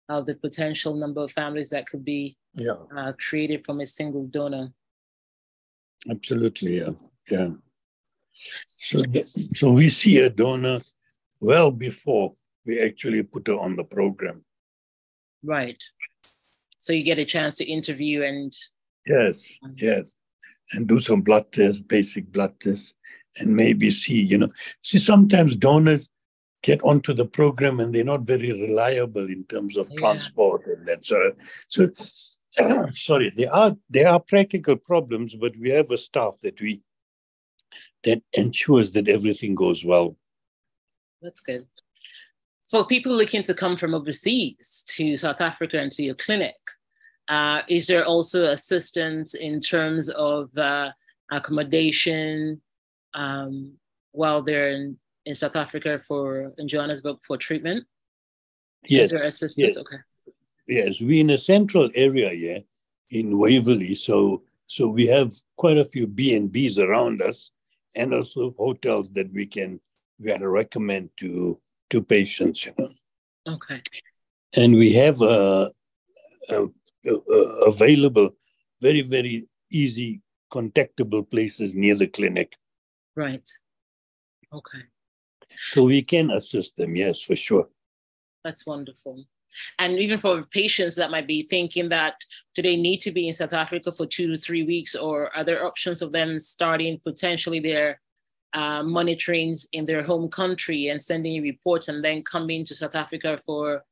of 0.08 0.26
the 0.26 0.36
potential 0.36 0.94
number 0.94 1.22
of 1.22 1.32
families 1.32 1.70
that 1.70 1.88
could 1.88 2.04
be 2.04 2.36
yeah. 2.54 2.76
uh, 2.96 3.12
created 3.18 3.64
from 3.64 3.80
a 3.80 3.86
single 3.86 4.26
donor. 4.26 4.72
Absolutely, 6.08 6.78
yeah, 6.78 6.90
yeah. 7.28 7.48
So, 8.78 9.02
so 9.54 9.70
we 9.72 9.88
see 9.88 10.18
a 10.18 10.30
donor 10.30 10.78
well 11.40 11.70
before 11.70 12.34
we 12.64 12.80
actually 12.80 13.22
put 13.22 13.46
her 13.46 13.58
on 13.58 13.76
the 13.76 13.84
program. 13.84 14.44
Right 15.42 15.82
so 16.86 16.92
you 16.92 17.02
get 17.02 17.18
a 17.18 17.24
chance 17.24 17.56
to 17.56 17.64
interview 17.64 18.22
and 18.22 18.52
yes 19.06 19.52
um, 19.64 19.74
yes 19.76 20.14
and 20.72 20.86
do 20.86 21.00
some 21.00 21.20
blood 21.20 21.50
tests 21.50 21.82
basic 21.82 22.30
blood 22.30 22.52
tests 22.60 22.94
and 23.38 23.56
maybe 23.56 23.90
see 23.90 24.20
you 24.20 24.38
know 24.38 24.48
see 24.82 24.98
sometimes 24.98 25.56
donors 25.56 26.10
get 26.62 26.80
onto 26.82 27.12
the 27.12 27.24
program 27.24 27.80
and 27.80 27.92
they're 27.92 28.12
not 28.12 28.22
very 28.22 28.52
reliable 28.52 29.26
in 29.26 29.44
terms 29.46 29.76
of 29.76 29.88
yeah. 29.90 29.98
transport 29.98 30.64
and 30.66 30.86
that 30.86 31.04
sort 31.04 31.26
of 31.26 31.34
so 31.68 31.90
sorry 32.90 33.32
there 33.36 33.52
are 33.52 33.76
there 33.90 34.08
are 34.08 34.20
practical 34.20 34.76
problems 34.76 35.34
but 35.34 35.56
we 35.56 35.70
have 35.70 35.90
a 35.90 35.98
staff 35.98 36.38
that 36.42 36.60
we 36.60 36.80
that 38.04 38.22
ensures 38.34 38.92
that 38.92 39.08
everything 39.08 39.56
goes 39.56 39.84
well 39.84 40.16
that's 41.22 41.40
good 41.40 41.66
for 42.70 42.86
people 42.86 43.12
looking 43.12 43.42
to 43.44 43.54
come 43.54 43.76
from 43.76 43.94
overseas 43.94 44.84
to 44.88 45.16
South 45.16 45.40
Africa 45.40 45.78
and 45.78 45.92
to 45.92 46.02
your 46.02 46.14
clinic, 46.14 46.56
uh, 47.28 47.62
is 47.68 47.86
there 47.86 48.04
also 48.04 48.46
assistance 48.46 49.34
in 49.34 49.60
terms 49.60 50.08
of 50.10 50.56
uh, 50.56 50.90
accommodation 51.30 52.60
um, 53.14 53.72
while 54.12 54.42
they're 54.42 54.70
in, 54.70 54.96
in 55.24 55.34
South 55.34 55.56
Africa 55.56 56.00
for 56.06 56.52
in 56.58 56.68
Johannesburg 56.68 57.18
for 57.26 57.36
treatment? 57.36 57.84
Yes. 58.86 59.04
Is 59.04 59.18
there 59.18 59.26
assistance? 59.26 59.76
Yes. 59.76 59.78
Okay. 59.78 60.32
Yes, 60.68 61.00
we're 61.00 61.20
in 61.20 61.30
a 61.30 61.38
central 61.38 61.88
area 61.94 62.30
here 62.30 62.60
in 63.10 63.38
Waverley, 63.38 63.94
so 63.94 64.42
so 64.68 64.88
we 64.88 65.06
have 65.06 65.32
quite 65.56 65.78
a 65.78 65.84
few 65.84 66.08
B 66.08 66.34
and 66.34 66.50
Bs 66.50 66.78
around 66.78 67.22
us, 67.22 67.52
and 67.94 68.12
also 68.12 68.52
hotels 68.58 69.12
that 69.12 69.32
we 69.32 69.46
can 69.46 69.80
we 70.18 70.30
had 70.30 70.40
to 70.40 70.48
recommend 70.48 71.10
to 71.18 71.60
to 71.90 72.02
patients. 72.02 72.66
You 72.66 72.74
know. 72.78 72.90
Okay. 73.54 73.82
And 74.56 74.74
we 74.74 74.92
have 74.92 75.20
uh, 75.22 75.68
available, 77.66 78.30
very, 78.80 79.02
very 79.02 79.48
easy 79.70 80.22
contactable 80.52 81.28
places 81.30 81.74
near 81.74 81.94
the 81.94 82.06
clinic. 82.06 82.56
Right. 83.14 83.48
Okay. 84.52 84.82
So 85.56 85.84
we 85.84 86.02
can 86.02 86.30
assist 86.30 86.76
them, 86.76 86.96
yes, 86.96 87.20
for 87.20 87.36
sure. 87.36 87.68
That's 88.44 88.66
wonderful. 88.66 89.24
And 89.78 89.98
even 89.98 90.18
for 90.18 90.42
patients 90.44 90.96
that 90.96 91.10
might 91.10 91.26
be 91.26 91.42
thinking 91.42 91.88
that 91.88 92.14
do 92.54 92.62
they 92.62 92.76
need 92.76 92.98
to 92.98 93.10
be 93.10 93.26
in 93.26 93.32
South 93.32 93.54
Africa 93.54 93.90
for 93.90 94.06
two 94.06 94.28
to 94.28 94.36
three 94.36 94.64
weeks, 94.64 94.94
or 94.94 95.34
are 95.34 95.44
there 95.44 95.64
options 95.64 96.02
of 96.02 96.12
them 96.12 96.38
starting 96.38 97.00
potentially 97.04 97.60
their 97.60 98.00
uh, 98.56 98.82
monitorings 98.82 99.66
in 99.72 99.84
their 99.84 100.02
home 100.02 100.28
country 100.28 100.88
and 100.88 101.00
sending 101.00 101.42
reports 101.42 101.88
and 101.88 102.02
then 102.02 102.22
coming 102.22 102.64
to 102.64 102.74
South 102.74 102.94
Africa 102.94 103.38
for 103.44 103.84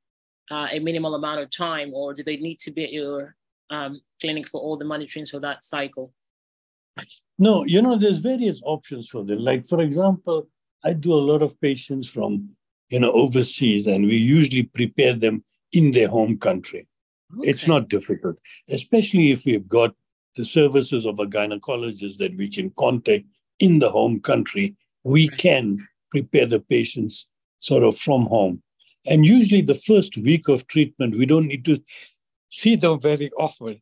uh, 0.51 0.69
a 0.73 0.79
minimal 0.79 1.15
amount 1.15 1.41
of 1.41 1.51
time, 1.51 1.93
or 1.93 2.15
do 2.15 2.25
they 2.25 2.39
need 2.39 2.59
to 2.59 2.71
be 2.71 2.85
at 2.85 2.93
your 2.93 3.37
um, 3.71 4.01
clinic 4.21 4.49
for 4.49 4.61
all 4.61 4.77
the 4.79 4.85
monitoring 4.85 5.27
for 5.27 5.39
that 5.39 5.63
cycle? 5.63 6.13
No, 7.39 7.65
you 7.65 7.83
know, 7.83 7.97
there's 7.97 8.21
various 8.21 8.63
options 8.65 9.09
for 9.09 9.23
them. 9.23 9.39
Like, 9.39 9.67
for 9.67 9.81
example, 9.81 10.49
I 10.83 10.95
do 10.95 11.13
a 11.13 11.27
lot 11.31 11.43
of 11.43 11.61
patients 11.61 12.09
from, 12.09 12.49
you 12.89 13.01
know, 13.01 13.13
overseas, 13.13 13.87
and 13.87 14.07
we 14.07 14.17
usually 14.17 14.63
prepare 14.63 15.13
them 15.13 15.45
in 15.73 15.91
their 15.91 16.09
home 16.09 16.39
country. 16.39 16.87
Okay. 17.39 17.51
It's 17.51 17.67
not 17.67 17.89
difficult, 17.89 18.39
especially 18.69 19.31
if 19.33 19.45
we've 19.45 19.69
got 19.69 19.95
the 20.37 20.45
services 20.45 21.05
of 21.05 21.19
a 21.19 21.27
gynecologist 21.27 22.17
that 22.19 22.37
we 22.37 22.49
can 22.49 22.71
contact 22.79 23.25
in 23.59 23.79
the 23.79 23.91
home 23.91 24.21
country. 24.21 24.77
We 25.05 25.29
can 25.29 25.79
prepare 26.11 26.47
the 26.47 26.61
patients 26.61 27.29
sort 27.59 27.83
of 27.83 27.97
from 27.97 28.27
home. 28.27 28.63
And 29.07 29.27
usually, 29.27 29.63
the 29.63 29.75
first 29.75 30.17
week 30.17 30.49
of 30.49 30.67
treatment, 30.67 31.17
we 31.19 31.27
don't 31.27 31.47
need 31.47 31.65
to 31.67 31.83
see 32.51 32.77
them 32.77 33.01
very 33.01 33.31
often. 33.39 33.81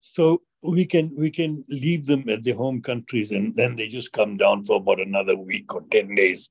So 0.00 0.42
we 0.62 0.84
can 0.84 1.14
we 1.16 1.30
can 1.30 1.64
leave 1.68 2.06
them 2.06 2.28
at 2.28 2.42
their 2.42 2.54
home 2.54 2.82
countries, 2.82 3.30
and 3.30 3.54
then 3.54 3.76
they 3.76 3.86
just 3.86 4.12
come 4.12 4.36
down 4.36 4.64
for 4.64 4.76
about 4.76 5.00
another 5.00 5.36
week 5.36 5.74
or 5.74 5.82
ten 5.90 6.14
days. 6.14 6.50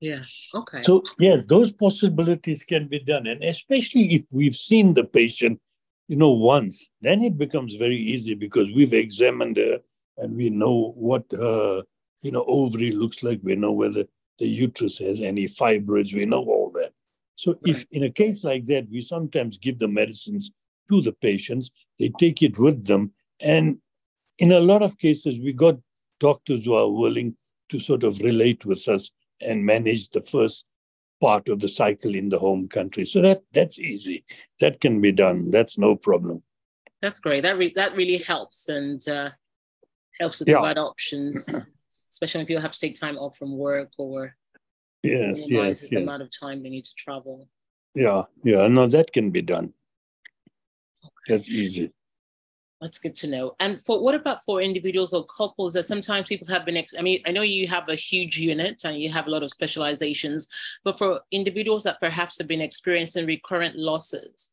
Yeah. 0.00 0.22
Okay. 0.54 0.82
So 0.82 1.02
yes, 1.18 1.44
those 1.46 1.72
possibilities 1.72 2.62
can 2.62 2.88
be 2.88 3.00
done, 3.00 3.26
and 3.26 3.42
especially 3.42 4.14
if 4.14 4.22
we've 4.32 4.56
seen 4.56 4.94
the 4.94 5.04
patient, 5.04 5.60
you 6.08 6.16
know, 6.16 6.30
once, 6.30 6.90
then 7.00 7.22
it 7.22 7.38
becomes 7.38 7.74
very 7.74 7.98
easy 7.98 8.34
because 8.34 8.68
we've 8.74 8.92
examined 8.92 9.56
her 9.56 9.78
and 10.18 10.36
we 10.36 10.50
know 10.50 10.92
what 10.96 11.24
her, 11.32 11.82
you 12.22 12.32
know, 12.32 12.44
ovary 12.46 12.92
looks 12.92 13.22
like. 13.22 13.40
We 13.42 13.56
know 13.56 13.72
whether 13.72 14.04
the 14.38 14.46
uterus 14.46 14.98
has 14.98 15.20
any 15.20 15.46
fibroids. 15.46 16.14
We 16.14 16.26
know 16.26 16.42
all 16.42 16.70
that. 16.74 16.92
So 17.36 17.56
if 17.64 17.86
in 17.90 18.04
a 18.04 18.10
case 18.10 18.44
like 18.44 18.66
that, 18.66 18.88
we 18.90 19.00
sometimes 19.00 19.58
give 19.58 19.78
the 19.78 19.88
medicines 19.88 20.50
to 20.90 21.00
the 21.00 21.12
patients, 21.12 21.70
they 21.98 22.10
take 22.18 22.42
it 22.42 22.58
with 22.58 22.84
them. 22.84 23.12
And 23.40 23.78
in 24.38 24.52
a 24.52 24.60
lot 24.60 24.82
of 24.82 24.98
cases, 24.98 25.38
we 25.38 25.52
got 25.52 25.76
doctors 26.20 26.64
who 26.64 26.74
are 26.74 26.90
willing 26.90 27.36
to 27.70 27.80
sort 27.80 28.04
of 28.04 28.20
relate 28.20 28.64
with 28.64 28.86
us 28.88 29.10
and 29.40 29.64
manage 29.64 30.10
the 30.10 30.22
first 30.22 30.64
part 31.20 31.48
of 31.48 31.60
the 31.60 31.68
cycle 31.68 32.14
in 32.14 32.28
the 32.28 32.38
home 32.38 32.68
country. 32.68 33.06
So 33.06 33.22
that 33.22 33.40
that's 33.52 33.78
easy. 33.78 34.24
That 34.60 34.80
can 34.80 35.00
be 35.00 35.12
done. 35.12 35.50
That's 35.50 35.78
no 35.78 35.96
problem. 35.96 36.42
That's 37.00 37.18
great. 37.18 37.42
That 37.42 37.58
re- 37.58 37.72
that 37.74 37.96
really 37.96 38.18
helps 38.18 38.68
and 38.68 39.06
uh, 39.08 39.30
helps 40.20 40.38
to 40.38 40.44
provide 40.44 40.76
yeah. 40.76 40.82
options, 40.82 41.54
especially 41.90 42.40
when 42.40 42.46
people 42.46 42.62
have 42.62 42.72
to 42.72 42.80
take 42.80 42.98
time 42.98 43.16
off 43.16 43.36
from 43.36 43.56
work 43.56 43.90
or 43.98 44.34
yes, 45.02 45.48
yes, 45.48 45.88
the 45.88 46.02
amount 46.02 46.22
of 46.22 46.30
time 46.30 46.62
they 46.62 46.70
need 46.70 46.84
to 46.84 46.94
travel. 46.96 47.48
Yeah, 47.94 48.22
yeah, 48.42 48.68
no, 48.68 48.86
that 48.88 49.12
can 49.12 49.30
be 49.30 49.42
done. 49.42 49.72
Okay. 51.04 51.12
That's 51.28 51.48
easy. 51.48 51.92
That's 52.80 52.98
good 52.98 53.14
to 53.16 53.28
know. 53.28 53.54
And 53.60 53.80
for 53.84 54.02
what 54.02 54.16
about 54.16 54.42
for 54.44 54.60
individuals 54.60 55.14
or 55.14 55.24
couples 55.26 55.72
that 55.74 55.84
sometimes 55.84 56.28
people 56.28 56.48
have 56.48 56.64
been, 56.64 56.76
ex- 56.76 56.96
I 56.98 57.02
mean, 57.02 57.22
I 57.24 57.30
know 57.30 57.42
you 57.42 57.68
have 57.68 57.88
a 57.88 57.94
huge 57.94 58.38
unit 58.38 58.82
and 58.84 58.98
you 58.98 59.08
have 59.08 59.28
a 59.28 59.30
lot 59.30 59.44
of 59.44 59.50
specializations, 59.50 60.48
but 60.82 60.98
for 60.98 61.20
individuals 61.30 61.84
that 61.84 62.00
perhaps 62.00 62.38
have 62.38 62.48
been 62.48 62.60
experiencing 62.60 63.24
recurrent 63.24 63.76
losses, 63.76 64.52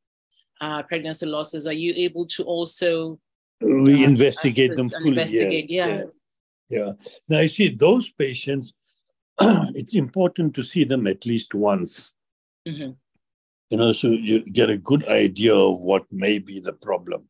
uh, 0.62 0.84
pregnancy 0.84 1.26
losses, 1.26 1.66
are 1.66 1.74
you 1.74 1.92
able 1.96 2.28
to 2.28 2.44
also 2.44 3.20
we 3.62 4.04
uh, 4.04 4.08
investigate 4.08 4.76
them 4.76 4.90
fully? 4.90 5.10
Investigate, 5.10 5.70
yes. 5.70 5.90
yeah. 5.90 5.98
yeah. 5.98 6.04
Yeah. 6.70 6.92
Now, 7.28 7.40
you 7.40 7.50
see 7.50 7.70
those 7.70 8.12
patients 8.12 8.74
it's 9.74 9.96
important 9.96 10.54
to 10.54 10.64
see 10.64 10.84
them 10.84 11.08
at 11.08 11.26
least 11.26 11.56
once. 11.56 12.14
Mm-hmm. 12.68 12.92
You 13.70 13.78
know, 13.78 13.94
so 13.94 14.08
you 14.10 14.42
get 14.42 14.70
a 14.70 14.78
good 14.78 15.08
idea 15.08 15.56
of 15.56 15.82
what 15.82 16.04
may 16.12 16.40
be 16.40 16.60
the 16.60 16.74
problem. 16.74 17.30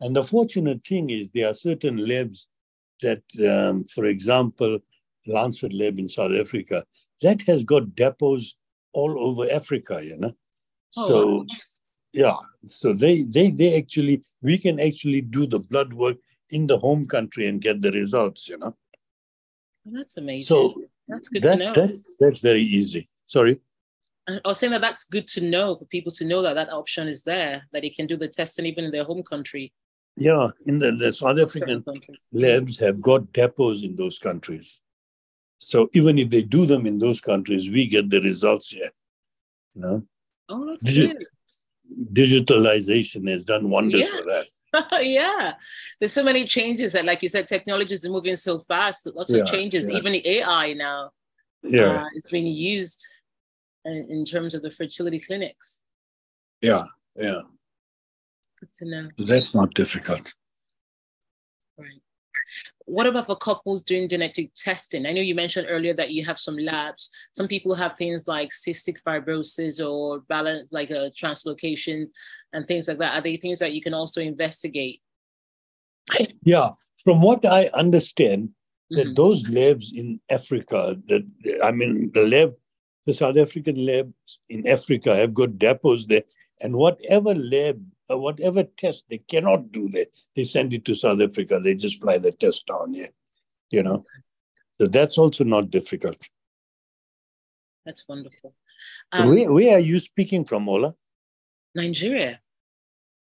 And 0.00 0.14
the 0.14 0.22
fortunate 0.22 0.86
thing 0.86 1.10
is 1.10 1.30
there 1.30 1.48
are 1.48 1.54
certain 1.54 1.96
labs 2.06 2.46
that, 3.02 3.22
um, 3.44 3.84
for 3.92 4.04
example, 4.04 4.78
Lancet 5.26 5.72
Lab 5.72 5.98
in 5.98 6.08
South 6.08 6.32
Africa, 6.32 6.84
that 7.22 7.42
has 7.42 7.64
got 7.64 7.94
depots 7.96 8.54
all 8.92 9.18
over 9.18 9.50
Africa, 9.50 10.00
you 10.04 10.18
know. 10.18 10.32
Oh, 10.96 11.08
so 11.08 11.26
wow. 11.26 11.46
Yeah, 12.12 12.36
so 12.66 12.92
they 12.92 13.22
they 13.22 13.50
they 13.50 13.76
actually 13.78 14.22
we 14.42 14.58
can 14.58 14.80
actually 14.80 15.20
do 15.20 15.46
the 15.46 15.60
blood 15.60 15.92
work 15.92 16.16
in 16.50 16.66
the 16.66 16.78
home 16.78 17.04
country 17.06 17.46
and 17.46 17.60
get 17.60 17.80
the 17.80 17.92
results, 17.92 18.48
you 18.48 18.58
know. 18.58 18.76
That's 19.86 20.16
amazing. 20.16 20.46
So 20.46 20.82
that's 21.08 21.28
good 21.28 21.42
that's 21.42 21.66
to 21.66 21.72
know. 21.72 21.86
that's 21.86 22.16
that's 22.18 22.40
very 22.40 22.62
easy. 22.62 23.08
Sorry. 23.26 23.60
I 24.28 24.40
was 24.44 24.58
saying 24.58 24.72
that 24.72 24.80
that's 24.80 25.04
good 25.04 25.26
to 25.28 25.40
know 25.40 25.74
for 25.74 25.86
people 25.86 26.12
to 26.12 26.24
know 26.24 26.42
that 26.42 26.54
that 26.54 26.72
option 26.72 27.08
is 27.08 27.22
there, 27.24 27.66
that 27.72 27.82
they 27.82 27.90
can 27.90 28.06
do 28.06 28.16
the 28.16 28.28
testing 28.28 28.66
even 28.66 28.84
in 28.84 28.90
their 28.92 29.02
home 29.04 29.22
country. 29.24 29.72
Yeah, 30.16 30.48
in 30.66 30.78
the, 30.78 30.92
the 30.92 31.12
South 31.12 31.38
African 31.38 31.82
labs 32.32 32.78
have 32.78 33.00
got 33.00 33.32
depots 33.32 33.82
in 33.82 33.96
those 33.96 34.18
countries. 34.18 34.82
So 35.58 35.88
even 35.94 36.18
if 36.18 36.30
they 36.30 36.42
do 36.42 36.66
them 36.66 36.86
in 36.86 36.98
those 36.98 37.20
countries, 37.20 37.70
we 37.70 37.86
get 37.86 38.08
the 38.08 38.20
results 38.20 38.70
here. 38.70 38.90
You 39.74 39.80
know, 39.82 40.02
Oh, 40.48 40.68
that's 40.68 40.84
Did 40.84 40.96
you- 40.96 41.08
good. 41.08 41.24
Digitalization 42.12 43.28
has 43.30 43.44
done 43.44 43.68
wonders 43.70 44.00
Yeah. 44.02 44.16
for 44.16 44.24
that. 44.24 44.46
yeah, 45.04 45.54
there's 45.98 46.12
so 46.12 46.22
many 46.22 46.46
changes 46.46 46.92
that, 46.92 47.04
like 47.04 47.22
you 47.22 47.28
said, 47.28 47.46
technology 47.48 47.94
is 47.94 48.08
moving 48.08 48.36
so 48.36 48.60
fast. 48.60 49.04
Lots 49.06 49.32
Yeah, 49.32 49.40
of 49.40 49.46
changes. 49.48 49.88
yeah. 49.88 49.96
Even 49.96 50.12
the 50.12 50.28
AI 50.38 50.74
now 50.74 51.10
Yeah, 51.64 52.02
uh, 52.02 52.04
is 52.14 52.28
being 52.30 52.46
used 52.46 53.04
in, 53.84 54.06
in 54.08 54.24
terms 54.24 54.54
of 54.54 54.62
the 54.62 54.70
fertility 54.70 55.18
clinics. 55.18 55.82
yeah, 56.60 56.84
yeah. 57.16 57.40
Good 58.60 58.72
to 58.74 58.84
know. 58.84 59.08
That's 59.18 59.54
not 59.54 59.74
difficult. 59.74 60.34
What 62.90 63.06
about 63.06 63.26
for 63.26 63.36
couples 63.36 63.82
doing 63.82 64.08
genetic 64.08 64.50
testing? 64.56 65.06
I 65.06 65.12
know 65.12 65.20
you 65.20 65.36
mentioned 65.36 65.68
earlier 65.70 65.94
that 65.94 66.10
you 66.10 66.24
have 66.24 66.40
some 66.40 66.58
labs. 66.58 67.08
Some 67.36 67.46
people 67.46 67.72
have 67.76 67.96
things 67.96 68.26
like 68.26 68.50
cystic 68.50 68.96
fibrosis 69.06 69.78
or 69.80 70.20
balance, 70.28 70.66
like 70.72 70.90
a 70.90 71.12
translocation 71.16 72.06
and 72.52 72.66
things 72.66 72.88
like 72.88 72.98
that. 72.98 73.14
Are 73.14 73.22
they 73.22 73.36
things 73.36 73.60
that 73.60 73.74
you 73.74 73.80
can 73.80 73.94
also 73.94 74.20
investigate? 74.20 75.00
Yeah, 76.42 76.70
from 77.04 77.22
what 77.22 77.46
I 77.46 77.70
understand, 77.74 78.50
that 78.90 79.06
Mhm. 79.06 79.14
those 79.14 79.48
labs 79.48 79.92
in 79.94 80.20
Africa, 80.28 81.00
that 81.06 81.22
I 81.62 81.70
mean, 81.70 82.10
the 82.12 82.26
lab, 82.26 82.56
the 83.06 83.14
South 83.14 83.36
African 83.36 83.86
labs 83.86 84.40
in 84.48 84.66
Africa 84.66 85.14
have 85.14 85.32
got 85.32 85.58
depots 85.58 86.06
there, 86.06 86.24
and 86.60 86.74
whatever 86.74 87.36
lab, 87.36 87.80
uh, 88.10 88.18
whatever 88.18 88.64
test 88.64 89.04
they 89.08 89.18
cannot 89.18 89.72
do 89.72 89.88
there, 89.88 90.06
they 90.34 90.44
send 90.44 90.72
it 90.72 90.84
to 90.86 90.94
South 90.94 91.20
Africa. 91.20 91.60
They 91.62 91.74
just 91.74 92.00
fly 92.00 92.18
the 92.18 92.32
test 92.32 92.66
down 92.66 92.94
here, 92.94 93.10
you 93.70 93.82
know. 93.82 94.04
So 94.80 94.86
that's 94.86 95.18
also 95.18 95.44
not 95.44 95.70
difficult. 95.70 96.28
That's 97.84 98.06
wonderful. 98.08 98.54
Um, 99.12 99.28
where, 99.28 99.52
where 99.52 99.76
are 99.76 99.80
you 99.80 99.98
speaking 99.98 100.44
from, 100.44 100.68
Ola? 100.68 100.94
Nigeria. 101.74 102.40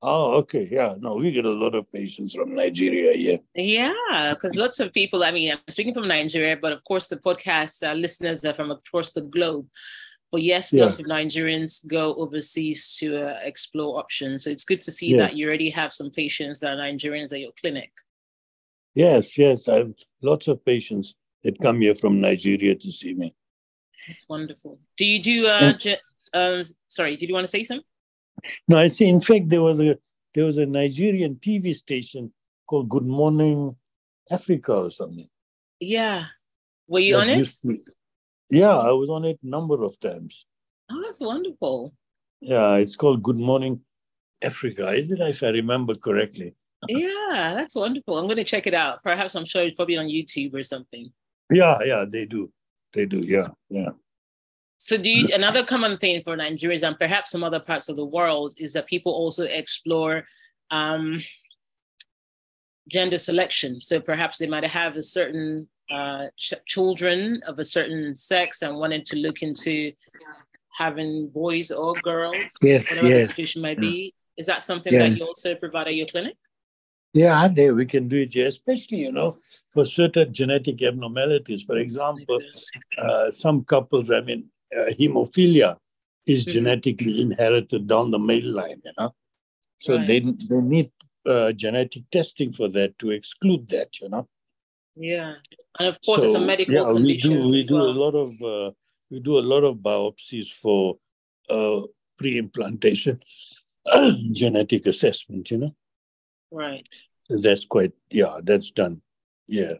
Oh, 0.05 0.33
okay, 0.39 0.67
yeah. 0.69 0.95
No, 0.99 1.15
we 1.15 1.31
get 1.31 1.45
a 1.45 1.49
lot 1.49 1.75
of 1.75 1.89
patients 1.91 2.35
from 2.35 2.53
Nigeria 2.53 3.15
here. 3.15 3.39
Yeah, 3.55 4.33
because 4.33 4.57
lots 4.57 4.81
of 4.81 4.91
people, 4.91 5.23
I 5.23 5.31
mean, 5.31 5.53
I'm 5.53 5.59
speaking 5.69 5.93
from 5.93 6.09
Nigeria, 6.09 6.57
but 6.61 6.73
of 6.73 6.83
course, 6.83 7.07
the 7.07 7.15
podcast 7.15 7.89
uh, 7.89 7.93
listeners 7.93 8.43
are 8.43 8.51
from 8.53 8.71
across 8.71 9.13
the 9.13 9.21
globe. 9.21 9.65
But 10.33 10.41
yes, 10.41 10.73
Yeah. 10.73 10.85
lots 10.85 10.97
of 10.97 11.05
Nigerians 11.05 11.85
go 11.85 12.15
overseas 12.15 12.97
to 12.97 13.07
uh, 13.27 13.39
explore 13.43 13.99
options. 13.99 14.43
So 14.43 14.49
it's 14.49 14.65
good 14.65 14.81
to 14.81 14.91
see 14.91 15.11
Yeah. 15.11 15.19
that 15.19 15.37
you 15.37 15.45
already 15.47 15.69
have 15.69 15.93
some 15.93 16.09
patients 16.09 16.59
that 16.61 16.73
are 16.73 16.81
Nigerians 16.81 17.31
at 17.31 17.39
your 17.39 17.51
clinic. 17.61 17.91
Yes, 18.95 19.37
yes. 19.37 19.67
I 19.67 19.75
have 19.77 19.93
lots 20.23 20.47
of 20.47 20.65
patients 20.65 21.13
that 21.43 21.59
come 21.59 21.81
here 21.81 21.93
from 21.93 22.19
Nigeria 22.19 22.73
to 22.73 22.91
see 22.91 23.13
me. 23.13 23.35
That's 24.07 24.27
wonderful. 24.27 24.79
Do 24.97 25.05
you 25.05 25.21
do, 25.21 25.45
uh, 25.45 25.73
ge- 25.73 26.01
um, 26.33 26.63
sorry, 26.87 27.15
did 27.15 27.29
you 27.29 27.35
want 27.35 27.45
to 27.45 27.51
say 27.51 27.63
something? 27.63 27.85
No, 28.67 28.77
I 28.77 28.87
see. 28.87 29.05
In 29.07 29.21
fact, 29.21 29.49
there 29.49 29.61
was 29.61 29.79
a 29.79 29.97
there 30.33 30.45
was 30.45 30.57
a 30.57 30.65
Nigerian 30.65 31.35
TV 31.35 31.75
station 31.75 32.33
called 32.67 32.89
Good 32.89 33.03
Morning 33.05 33.75
Africa 34.31 34.73
or 34.73 34.89
something. 34.89 35.29
Yeah. 35.79 36.25
Were 36.87 37.01
you 37.01 37.17
that 37.17 37.21
on 37.21 37.29
it? 37.29 37.47
to- 37.61 37.77
yeah, 38.53 38.77
I 38.77 38.91
was 38.91 39.09
on 39.09 39.25
it 39.25 39.39
a 39.43 39.47
number 39.47 39.83
of 39.83 39.99
times. 39.99 40.45
Oh, 40.91 41.01
that's 41.03 41.19
wonderful. 41.19 41.93
Yeah, 42.39 42.75
it's 42.75 42.95
called 42.95 43.23
Good 43.23 43.37
Morning 43.37 43.81
Africa, 44.43 44.89
is 44.89 45.11
it? 45.11 45.19
If 45.19 45.41
I 45.43 45.49
remember 45.49 45.95
correctly. 45.95 46.55
Yeah, 46.89 47.53
that's 47.55 47.75
wonderful. 47.75 48.17
I'm 48.17 48.25
going 48.25 48.35
to 48.35 48.43
check 48.43 48.67
it 48.67 48.73
out. 48.73 49.01
Perhaps 49.03 49.35
I'm 49.35 49.45
sure 49.45 49.63
it's 49.63 49.75
probably 49.77 49.95
on 49.95 50.07
YouTube 50.07 50.53
or 50.53 50.63
something. 50.63 51.13
Yeah, 51.49 51.77
yeah, 51.85 52.03
they 52.05 52.25
do. 52.25 52.51
They 52.91 53.05
do. 53.05 53.19
Yeah, 53.19 53.47
yeah. 53.69 53.91
So, 54.79 54.97
do 54.97 55.09
you, 55.09 55.27
another 55.33 55.63
common 55.63 55.95
thing 55.97 56.21
for 56.21 56.35
Nigerians 56.35 56.85
and 56.85 56.99
perhaps 56.99 57.31
some 57.31 57.41
other 57.41 57.61
parts 57.61 57.87
of 57.87 57.95
the 57.95 58.05
world 58.05 58.53
is 58.57 58.73
that 58.73 58.85
people 58.85 59.13
also 59.13 59.45
explore 59.45 60.25
um, 60.71 61.23
gender 62.89 63.17
selection. 63.17 63.79
So, 63.79 64.01
perhaps 64.01 64.37
they 64.37 64.47
might 64.47 64.65
have 64.65 64.97
a 64.97 65.03
certain 65.03 65.69
uh, 65.91 66.27
ch- 66.37 66.53
children 66.65 67.41
of 67.47 67.59
a 67.59 67.65
certain 67.65 68.15
sex 68.15 68.61
and 68.61 68.75
wanted 68.77 69.05
to 69.05 69.17
look 69.17 69.41
into 69.41 69.91
having 70.77 71.27
boys 71.29 71.71
or 71.71 71.93
girls, 71.95 72.57
Yes, 72.61 72.89
whatever 72.89 73.09
yes. 73.09 73.21
the 73.23 73.27
situation 73.27 73.61
might 73.61 73.79
be. 73.79 74.13
Is 74.37 74.45
that 74.47 74.63
something 74.63 74.91
Yeah. 74.93 75.09
that 75.09 75.17
you 75.17 75.25
also 75.25 75.53
provide 75.55 75.87
at 75.87 75.95
your 75.95 76.07
clinic? 76.07 76.35
Yeah, 77.13 77.47
there 77.47 77.75
we 77.75 77.85
can 77.85 78.07
do 78.07 78.17
it 78.17 78.33
here, 78.33 78.47
especially, 78.47 78.97
you 78.99 79.11
know, 79.11 79.37
for 79.71 79.85
certain 79.85 80.33
genetic 80.33 80.81
abnormalities. 80.81 81.61
For 81.61 81.77
example, 81.77 82.39
uh, 82.97 83.31
some 83.31 83.63
couples, 83.65 84.09
I 84.09 84.21
mean, 84.21 84.49
uh, 84.75 84.91
hemophilia 84.99 85.77
is 86.25 86.43
Mhm. 86.45 86.51
genetically 86.53 87.21
inherited 87.21 87.85
down 87.85 88.09
the 88.09 88.17
male 88.17 88.51
line, 88.55 88.81
you 88.83 88.91
know. 88.97 89.13
So 89.77 89.97
they, 90.03 90.21
they 90.21 90.61
need 90.61 90.91
uh, 91.25 91.51
genetic 91.51 92.09
testing 92.09 92.51
for 92.51 92.67
that 92.69 92.97
to 92.99 93.11
exclude 93.11 93.67
that, 93.69 94.01
you 94.01 94.09
know. 94.09 94.27
Yeah, 94.95 95.35
and 95.79 95.87
of 95.87 95.99
course, 96.05 96.23
it's 96.23 96.35
a 96.35 96.39
So, 96.39 96.45
medical 96.45 96.73
yeah, 96.73 96.83
condition 96.85 97.31
We 97.31 97.45
do, 97.45 97.51
we 97.51 97.63
do 97.63 97.75
well. 97.75 97.89
a 97.89 97.97
lot 98.03 98.15
of 98.15 98.29
uh, 98.41 98.71
we 99.09 99.19
do 99.19 99.37
a 99.39 99.45
lot 99.53 99.63
of 99.63 99.77
biopsies 99.77 100.49
for 100.51 100.97
uh, 101.49 101.81
pre-implantation 102.17 103.19
genetic 104.33 104.85
assessment, 104.85 105.49
you 105.51 105.57
know. 105.57 105.75
Right. 106.51 106.87
That's 107.29 107.65
quite 107.65 107.93
yeah, 108.11 108.39
that's 108.43 108.71
done. 108.71 109.01
Yeah. 109.47 109.73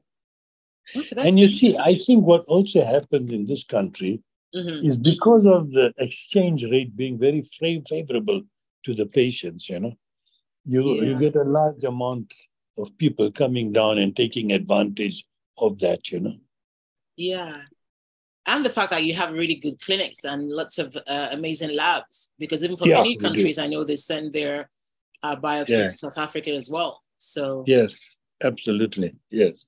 Okay, 0.96 1.16
and 1.18 1.40
you 1.40 1.48
good. 1.48 1.56
see, 1.56 1.78
I 1.78 1.98
think 1.98 2.26
what 2.26 2.44
also 2.46 2.84
happens 2.84 3.30
in 3.30 3.46
this 3.46 3.64
country 3.64 4.22
Mhm. 4.56 4.84
is 4.84 4.96
because 4.98 5.46
of 5.48 5.72
the 5.72 5.94
exchange 5.98 6.64
rate 6.64 6.96
being 6.96 7.18
very 7.18 7.42
favorable 7.90 8.42
to 8.86 8.94
the 8.94 9.06
patients, 9.06 9.70
you 9.70 9.80
know, 9.80 9.94
you, 10.66 11.02
you 11.04 11.16
get 11.20 11.36
a 11.36 11.44
large 11.44 11.84
amount 11.84 12.32
of 12.78 12.98
people 12.98 13.32
coming 13.32 13.72
down 13.72 13.98
and 14.00 14.16
taking 14.16 14.52
advantage 14.52 15.26
of 15.58 15.80
that, 15.80 16.12
you 16.12 16.20
know. 16.20 16.36
Yeah. 17.16 17.62
And 18.46 18.66
the 18.66 18.70
fact 18.70 18.92
that 18.92 19.04
you 19.04 19.14
have 19.14 19.34
really 19.34 19.56
good 19.56 19.80
clinics 19.80 20.24
and 20.26 20.50
lots 20.50 20.78
of 20.78 20.96
uh, 21.08 21.30
amazing 21.32 21.74
labs, 21.76 22.32
because 22.40 22.64
even 22.64 22.76
from 22.76 22.90
Yeah, 22.90 22.96
many 22.98 23.10
we 23.10 23.16
do. 23.18 23.26
countries, 23.26 23.58
I 23.58 23.68
know 23.68 23.84
they 23.84 23.96
send 23.96 24.34
their 24.34 24.70
uh, 25.22 25.36
biopsies 25.36 25.70
Yeah. 25.70 25.84
to 25.84 25.90
South 25.90 26.18
Africa 26.18 26.52
as 26.52 26.70
well. 26.70 27.02
So, 27.18 27.64
Yes, 27.68 28.18
absolutely. 28.44 29.16
Yes. 29.30 29.66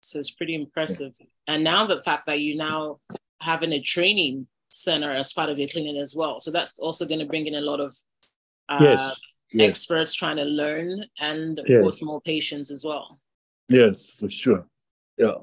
so 0.00 0.18
it's 0.18 0.30
pretty 0.30 0.54
impressive. 0.54 1.12
And 1.48 1.64
now 1.64 1.86
the 1.86 2.00
fact 2.00 2.26
that 2.26 2.40
you 2.40 2.54
now 2.56 2.98
having 3.40 3.72
a 3.72 3.80
training 3.80 4.46
center 4.68 5.10
as 5.10 5.32
part 5.32 5.48
of 5.48 5.58
your 5.58 5.66
clinic 5.68 5.96
as 6.00 6.14
well, 6.14 6.40
so 6.40 6.50
that's 6.50 6.78
also 6.78 7.06
going 7.06 7.20
to 7.20 7.26
bring 7.26 7.46
in 7.46 7.54
a 7.54 7.60
lot 7.62 7.80
of 7.80 7.94
uh, 8.68 8.78
yes. 8.82 9.20
Yes. 9.54 9.68
experts 9.68 10.14
trying 10.14 10.36
to 10.36 10.44
learn, 10.44 11.04
and 11.20 11.58
of 11.58 11.68
Yes. 11.68 11.80
course 11.80 12.02
more 12.02 12.20
patients 12.20 12.70
as 12.70 12.84
well. 12.84 13.20
Yes, 13.68 14.10
for 14.10 14.28
sure. 14.28 14.66
Yeah. 15.16 15.38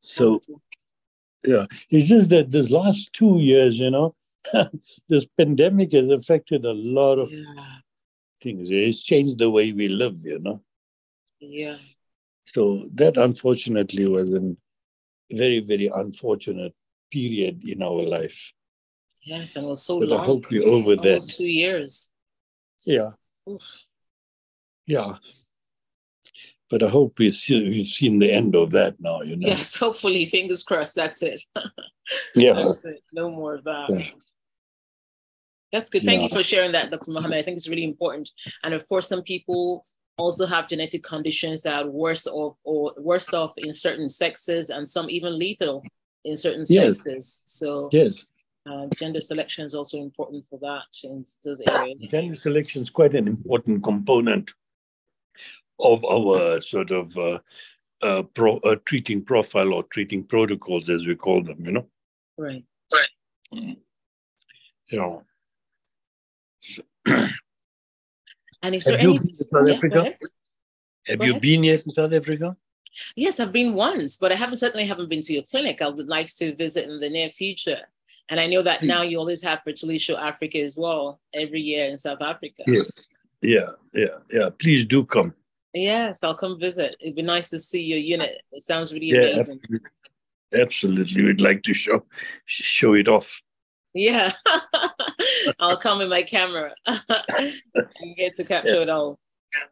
So 0.00 0.24
Wonderful. 0.30 0.62
yeah, 1.46 1.66
it's 1.90 2.06
just 2.06 2.30
that 2.30 2.50
this 2.50 2.70
last 2.70 3.12
two 3.12 3.38
years, 3.38 3.78
you 3.78 3.90
know, 3.90 4.14
this 5.08 5.26
pandemic 5.38 5.92
has 5.92 6.08
affected 6.10 6.64
a 6.64 6.72
lot 6.74 7.18
of 7.18 7.32
yeah, 7.32 7.78
things. 8.42 8.68
It's 8.70 9.02
changed 9.02 9.38
the 9.38 9.50
way 9.50 9.72
we 9.72 9.88
live, 9.88 10.18
you 10.24 10.38
know. 10.38 10.62
yeah. 11.40 11.78
So 12.54 12.88
that 12.94 13.16
unfortunately 13.16 14.06
was 14.06 14.30
a 14.32 14.54
very, 15.32 15.58
very 15.60 15.88
unfortunate 15.88 16.72
period 17.10 17.64
in 17.64 17.82
our 17.82 18.02
life. 18.04 18.52
Yes, 19.22 19.56
and 19.56 19.64
it 19.64 19.68
was 19.68 19.82
so 19.82 19.98
But 19.98 20.12
I 20.12 20.16
long. 20.16 20.26
hope 20.26 20.50
we're 20.50 20.64
over 20.68 20.94
that. 20.94 21.20
Two 21.36 21.44
years. 21.46 22.12
Yeah, 22.84 23.10
Oof. 23.48 23.84
yeah. 24.86 25.16
But 26.68 26.82
I 26.82 26.88
hope 26.88 27.18
we 27.20 27.30
see, 27.30 27.62
we've 27.62 27.86
seen 27.86 28.18
the 28.18 28.30
end 28.32 28.56
of 28.56 28.72
that 28.72 28.96
now, 28.98 29.22
you 29.22 29.36
know. 29.36 29.46
Yes, 29.46 29.78
hopefully, 29.78 30.26
fingers 30.26 30.62
crossed. 30.64 30.96
That's 30.96 31.22
it. 31.22 31.40
Yeah. 32.36 32.52
That's 32.52 32.84
it. 32.84 33.02
No 33.12 33.30
more 33.30 33.56
of 33.56 33.64
that. 33.64 33.86
Yeah. 33.90 34.06
That's 35.72 35.90
good. 35.90 36.04
Thank 36.04 36.22
you 36.22 36.28
for 36.28 36.44
sharing 36.44 36.70
that, 36.72 36.92
Dr. 36.92 37.10
Mohamed. 37.10 37.38
I 37.38 37.42
think 37.42 37.56
it's 37.56 37.68
really 37.68 37.82
important. 37.82 38.30
And 38.62 38.72
of 38.74 38.88
course, 38.88 39.08
some 39.08 39.22
people 39.22 39.84
also 40.16 40.46
have 40.46 40.68
genetic 40.68 41.02
conditions 41.02 41.62
that 41.62 41.82
are 41.84 41.90
worse 41.90 42.28
off 42.28 42.56
or 42.62 42.94
worse 42.96 43.34
off 43.34 43.54
in 43.58 43.72
certain 43.72 44.08
sexes, 44.08 44.70
and 44.70 44.86
some 44.86 45.10
even 45.10 45.36
lethal 45.36 45.82
in 46.24 46.36
certain 46.36 46.64
Yes. 46.68 47.02
sexes. 47.02 47.42
So 47.46 47.88
Yes. 47.92 48.12
Uh, 48.66 48.86
gender 48.96 49.20
selection 49.20 49.64
is 49.64 49.74
also 49.74 49.98
important 49.98 50.44
for 50.48 50.58
that 50.60 50.86
in 51.04 51.24
those 51.44 51.60
areas. 51.68 51.98
Gender 52.10 52.34
selection 52.34 52.82
is 52.82 52.90
quite 52.90 53.14
an 53.14 53.28
important 53.28 53.82
component 53.82 54.52
of 55.78 56.04
our 56.04 56.60
sort 56.60 56.90
of 56.90 57.16
uh, 57.16 57.38
uh, 58.02 58.22
pro, 58.34 58.56
uh, 58.58 58.76
treating 58.84 59.22
profile 59.24 59.72
or 59.72 59.82
treating 59.84 60.24
protocols, 60.24 60.88
as 60.88 61.06
we 61.06 61.14
call 61.14 61.42
them, 61.42 61.64
you 61.64 61.72
know? 61.72 61.86
Right. 62.38 62.64
Right. 62.92 63.08
Mm. 63.54 63.76
You 64.88 64.98
know. 64.98 65.22
and 68.62 68.74
is 68.74 68.84
there 68.84 68.96
Have 68.96 69.04
you 69.04 69.10
any... 69.10 69.18
been 69.18 69.36
to 69.36 69.46
South 69.52 69.68
Yeah, 69.68 69.74
Africa? 69.74 70.14
Have 71.06 71.18
Go 71.18 71.24
you 71.24 71.30
ahead. 71.32 71.42
been 71.42 71.64
yet 71.64 71.84
to 71.84 71.92
South 71.94 72.12
Africa? 72.12 72.56
Yes, 73.14 73.38
I've 73.38 73.52
been 73.52 73.74
once, 73.74 74.16
but 74.16 74.32
I 74.32 74.36
haven't 74.36 74.56
certainly 74.56 74.86
haven't 74.86 75.10
been 75.10 75.20
to 75.22 75.32
your 75.34 75.42
clinic. 75.42 75.82
I 75.82 75.88
would 75.88 76.08
like 76.08 76.34
to 76.36 76.54
visit 76.54 76.88
in 76.88 76.98
the 76.98 77.10
near 77.10 77.30
future. 77.30 77.82
And 78.28 78.40
I 78.40 78.46
know 78.46 78.62
that 78.62 78.80
Hmm. 78.80 78.86
now 78.86 79.02
you 79.02 79.18
always 79.18 79.42
have 79.42 79.62
Fertility 79.62 79.98
Show 79.98 80.16
Africa 80.16 80.60
as 80.60 80.76
well 80.76 81.20
every 81.32 81.60
year 81.60 81.86
in 81.86 81.96
South 81.98 82.20
Africa. 82.20 82.62
Yeah. 82.66 82.82
Yeah, 83.42 83.70
yeah, 83.92 84.18
yeah. 84.32 84.48
Please 84.58 84.84
do 84.86 85.04
come. 85.04 85.34
Yes, 85.74 86.20
I'll 86.22 86.34
come 86.34 86.58
visit. 86.58 86.96
It'd 87.00 87.14
be 87.14 87.22
nice 87.22 87.50
to 87.50 87.58
see 87.58 87.82
your 87.82 87.98
unit. 87.98 88.40
It 88.50 88.62
sounds 88.62 88.92
really 88.92 89.08
Yeah, 89.08 89.18
amazing. 89.28 89.60
absolutely. 89.62 89.90
absolutely. 90.54 91.22
We'd 91.22 91.40
like 91.40 91.62
to 91.64 91.74
show 91.74 92.04
show 92.46 92.94
it 92.94 93.08
off. 93.08 93.40
Yeah. 93.94 94.32
I'll 95.60 95.76
come 95.76 95.98
with 95.98 96.08
my 96.08 96.22
camera 96.22 96.74
and 96.86 98.16
get 98.16 98.34
to 98.36 98.44
capture 98.44 98.80
it 98.82 98.88
all. 98.88 99.18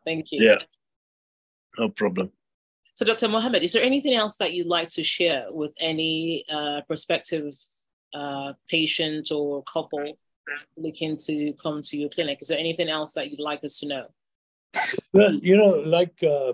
Thank 0.05 0.31
you. 0.31 0.45
Yeah, 0.45 0.59
no 1.79 1.89
problem. 1.89 2.31
So, 2.95 3.05
Dr. 3.05 3.29
Mohamed, 3.29 3.63
is 3.65 3.73
there 3.73 3.83
anything 3.83 4.15
else 4.15 4.37
that 4.37 4.53
you'd 4.53 4.67
like 4.69 4.89
to 4.91 5.03
share 5.03 5.47
with 5.51 5.75
any 5.81 6.45
uh, 6.49 6.83
prospective 6.83 7.51
uh, 8.15 8.53
patient 8.69 9.31
or 9.31 9.63
couple 9.65 10.19
looking 10.77 11.17
to 11.17 11.53
come 11.55 11.83
to 11.83 11.97
your 11.97 12.09
clinic? 12.09 12.39
Is 12.41 12.49
there 12.49 12.59
anything 12.59 12.89
else 12.89 13.13
that 13.13 13.31
you'd 13.31 13.41
like 13.41 13.63
us 13.65 13.79
to 13.81 13.87
know? 13.89 14.07
Well, 15.13 15.35
you 15.35 15.57
know, 15.57 15.83
like 15.85 16.23
uh, 16.23 16.53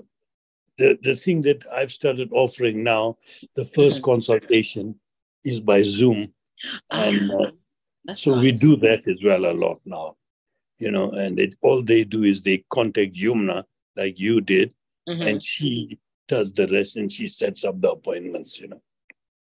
the 0.78 0.98
the 1.02 1.14
thing 1.14 1.42
that 1.42 1.64
I've 1.72 1.92
started 1.92 2.30
offering 2.32 2.82
now, 2.82 3.18
the 3.54 3.64
1st 3.64 4.00
Mhm. 4.00 4.02
consultation 4.02 5.00
is 5.44 5.60
by 5.60 5.82
Zoom, 5.82 6.32
and 6.90 7.30
uh, 7.32 7.50
so 8.14 8.38
we 8.38 8.52
do 8.52 8.76
that 8.76 9.06
as 9.08 9.22
well 9.22 9.46
a 9.46 9.54
lot 9.54 9.80
now. 9.84 10.16
You 10.78 10.90
know, 10.90 11.10
and 11.12 11.38
it, 11.38 11.54
all 11.62 11.82
they 11.82 12.04
do 12.04 12.24
is 12.24 12.42
they 12.42 12.64
contact 12.70 13.14
Yumna 13.14 13.64
like 13.96 14.18
you 14.18 14.40
did, 14.40 14.74
Mhm. 15.08 15.26
and 15.28 15.42
she 15.42 15.98
does 16.28 16.52
the 16.54 16.66
rest, 16.68 16.96
and 16.96 17.10
she 17.10 17.26
sets 17.26 17.64
up 17.64 17.80
the 17.80 17.90
appointments. 17.90 18.58
You 18.60 18.68
know, 18.68 18.82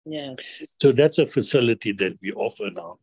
Yes. 0.05 0.75
so 0.81 0.91
that's 0.91 1.17
a 1.19 1.27
facility 1.27 1.91
that 1.93 2.17
we 2.21 2.31
offer 2.33 2.69
now, 2.75 2.97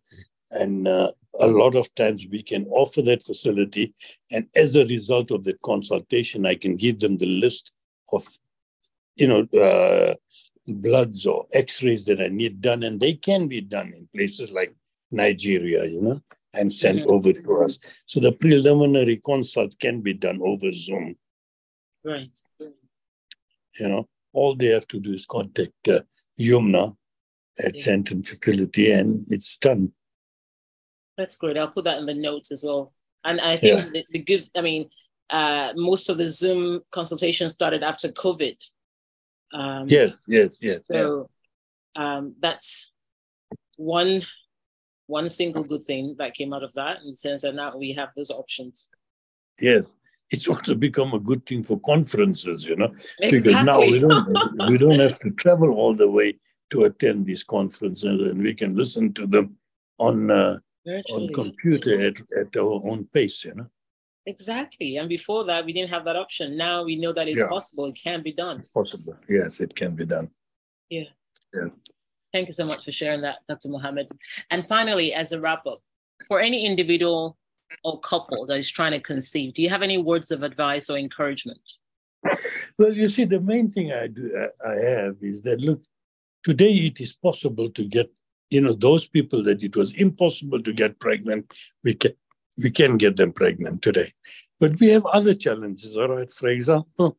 and 0.50 0.88
uh, 0.88 1.12
a 1.40 1.46
lot 1.46 1.76
of 1.76 1.94
times 1.94 2.26
we 2.30 2.42
can 2.42 2.66
offer 2.66 3.02
that 3.02 3.22
facility, 3.22 3.94
and 4.30 4.48
as 4.56 4.74
a 4.74 4.84
result 4.86 5.30
of 5.30 5.44
that 5.44 5.60
consultation, 5.62 6.44
I 6.46 6.56
can 6.56 6.76
give 6.76 6.98
them 6.98 7.16
the 7.16 7.26
list 7.26 7.70
of, 8.12 8.26
you 9.16 9.28
know, 9.28 9.46
uh, 9.60 10.14
bloods 10.66 11.24
or 11.24 11.46
X-rays 11.52 12.04
that 12.06 12.20
I 12.20 12.28
need 12.28 12.60
done, 12.60 12.82
and 12.82 12.98
they 12.98 13.14
can 13.14 13.46
be 13.48 13.60
done 13.60 13.92
in 13.94 14.08
places 14.14 14.50
like 14.50 14.74
Nigeria, 15.10 15.84
you 15.84 16.00
know, 16.00 16.20
and 16.52 16.72
sent 16.72 17.00
Mhm. 17.00 17.06
over 17.06 17.32
to 17.32 17.56
us. 17.64 17.78
So 18.06 18.20
the 18.20 18.32
preliminary 18.32 19.18
consult 19.24 19.78
can 19.78 20.00
be 20.00 20.14
done 20.14 20.40
over 20.42 20.72
Zoom. 20.72 21.16
Right. 22.04 22.30
You 23.78 23.88
know, 23.88 24.08
all 24.32 24.56
they 24.56 24.66
have 24.66 24.86
to 24.88 24.98
do 25.00 25.12
is 25.12 25.24
contact 25.24 25.88
uh, 25.88 26.00
Yumna 26.38 26.96
at 27.58 27.74
Yeah. 27.76 27.84
Sandton 27.96 28.26
Fertility, 28.26 28.92
and 28.92 29.26
it's 29.30 29.56
done. 29.58 29.92
That's 31.16 31.36
great. 31.36 31.56
I'll 31.58 31.68
put 31.68 31.84
that 31.84 31.98
in 31.98 32.06
the 32.06 32.14
notes 32.14 32.52
as 32.52 32.62
well. 32.64 32.92
And 33.24 33.40
I 33.40 33.56
think 33.56 33.84
Yeah. 33.84 33.90
the, 33.92 34.04
the 34.10 34.18
good, 34.20 34.48
I 34.56 34.60
mean, 34.60 34.88
uh, 35.30 35.72
most 35.76 36.08
of 36.08 36.16
the 36.16 36.26
Zoom 36.26 36.82
consultations 36.90 37.52
started 37.52 37.82
after 37.82 38.08
COVID. 38.08 38.56
Um, 39.52 39.88
Yes, 39.88 40.12
yes, 40.26 40.58
yes. 40.60 40.82
yeah. 40.88 40.96
So 41.02 41.30
um, 41.96 42.34
that's 42.38 42.92
one 43.76 44.22
one 45.06 45.28
single 45.28 45.64
good 45.64 45.82
thing 45.82 46.14
that 46.18 46.34
came 46.34 46.52
out 46.52 46.62
of 46.62 46.72
that 46.74 47.00
in 47.00 47.08
the 47.08 47.14
sense 47.16 47.40
that 47.40 47.54
now 47.54 47.74
we 47.76 47.92
have 47.94 48.10
those 48.14 48.30
options. 48.30 48.88
Yes, 49.58 49.90
it's 50.30 50.48
also 50.52 50.74
become 50.74 51.14
a 51.14 51.18
good 51.18 51.44
thing 51.46 51.62
for 51.62 51.80
conferences, 51.80 52.64
you 52.64 52.76
know, 52.76 52.94
because 53.20 53.64
now 53.64 53.80
we 53.80 53.98
don't 53.98 54.68
we 54.70 54.78
don't 54.78 54.98
have 54.98 55.18
to 55.20 55.30
travel 55.30 55.70
all 55.72 55.94
the 55.94 56.08
way 56.08 56.38
to 56.70 56.84
attend 56.84 57.26
these 57.26 57.42
conferences, 57.42 58.30
and 58.30 58.42
we 58.42 58.54
can 58.54 58.76
listen 58.76 59.12
to 59.14 59.26
them 59.26 59.56
on 59.98 60.30
uh, 60.30 60.58
on 61.12 61.28
computer 61.32 62.00
at, 62.00 62.16
at 62.38 62.56
our 62.56 62.80
own 62.84 63.06
pace, 63.12 63.44
you 63.44 63.54
know. 63.54 63.66
Exactly. 64.26 64.98
And 64.98 65.08
before 65.08 65.44
that, 65.44 65.64
we 65.64 65.72
didn't 65.72 65.88
have 65.88 66.04
that 66.04 66.16
option. 66.16 66.56
Now 66.58 66.84
we 66.84 66.96
know 66.96 67.14
that 67.14 67.28
it's 67.28 67.40
Yeah. 67.40 67.48
possible. 67.48 67.86
It 67.86 67.98
can 68.02 68.22
be 68.22 68.32
done. 68.32 68.62
Possible, 68.74 69.16
yes, 69.28 69.60
it 69.60 69.74
can 69.74 69.96
be 69.96 70.04
done. 70.04 70.28
Yeah. 70.90 71.04
Yeah. 71.54 71.68
Thank 72.30 72.48
you 72.48 72.52
so 72.52 72.66
much 72.66 72.84
for 72.84 72.92
sharing 72.92 73.22
that, 73.22 73.36
Dr. 73.48 73.70
Mohamed. 73.70 74.10
And 74.50 74.68
finally, 74.68 75.14
as 75.14 75.32
a 75.32 75.40
wrap 75.40 75.66
up, 75.66 75.80
for 76.26 76.40
any 76.40 76.66
individual 76.66 77.37
or 77.84 78.00
couple 78.00 78.46
that 78.46 78.58
is 78.58 78.70
trying 78.70 78.92
to 78.92 79.00
conceive, 79.00 79.54
do 79.54 79.62
you 79.62 79.68
have 79.68 79.82
any 79.82 79.98
words 79.98 80.30
of 80.30 80.42
advice 80.42 80.88
or 80.90 80.96
encouragement? 80.96 81.60
Well, 82.78 82.92
you 82.92 83.08
see, 83.08 83.24
the 83.24 83.40
main 83.40 83.70
thing 83.70 83.92
I 83.92 84.08
do 84.08 84.48
I 84.66 84.74
have 84.74 85.16
is 85.22 85.42
that 85.42 85.60
look, 85.60 85.80
today 86.42 86.72
it 86.72 87.00
is 87.00 87.12
possible 87.12 87.70
to 87.70 87.84
get, 87.86 88.10
you 88.50 88.60
know, 88.60 88.72
those 88.72 89.06
people 89.06 89.42
that 89.44 89.62
it 89.62 89.76
was 89.76 89.92
impossible 89.92 90.62
to 90.62 90.72
get 90.72 90.98
pregnant, 90.98 91.52
we 91.84 91.94
can 91.94 92.12
we 92.62 92.70
can 92.70 92.96
get 92.96 93.16
them 93.16 93.32
pregnant 93.32 93.82
today. 93.82 94.12
But 94.58 94.80
we 94.80 94.88
have 94.88 95.06
other 95.06 95.34
challenges, 95.34 95.96
all 95.96 96.08
right. 96.08 96.30
For 96.30 96.48
example, 96.48 97.16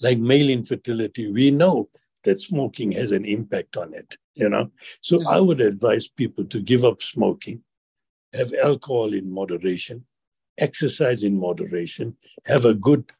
like 0.00 0.18
male 0.18 0.50
infertility, 0.50 1.30
we 1.32 1.50
know 1.50 1.88
that 2.24 2.40
smoking 2.40 2.92
has 2.92 3.12
an 3.12 3.24
impact 3.24 3.76
on 3.76 3.94
it, 3.94 4.16
you 4.34 4.48
know. 4.48 4.70
So 5.00 5.18
mm-hmm. 5.18 5.28
I 5.28 5.40
would 5.40 5.60
advise 5.60 6.08
people 6.08 6.44
to 6.44 6.60
give 6.60 6.84
up 6.84 7.02
smoking, 7.02 7.62
have 8.32 8.52
alcohol 8.54 9.12
in 9.12 9.32
moderation, 9.32 10.04
exercise 10.58 11.22
in 11.22 11.38
moderation, 11.38 12.16
have 12.46 12.64
a 12.64 12.74
good 12.74 13.10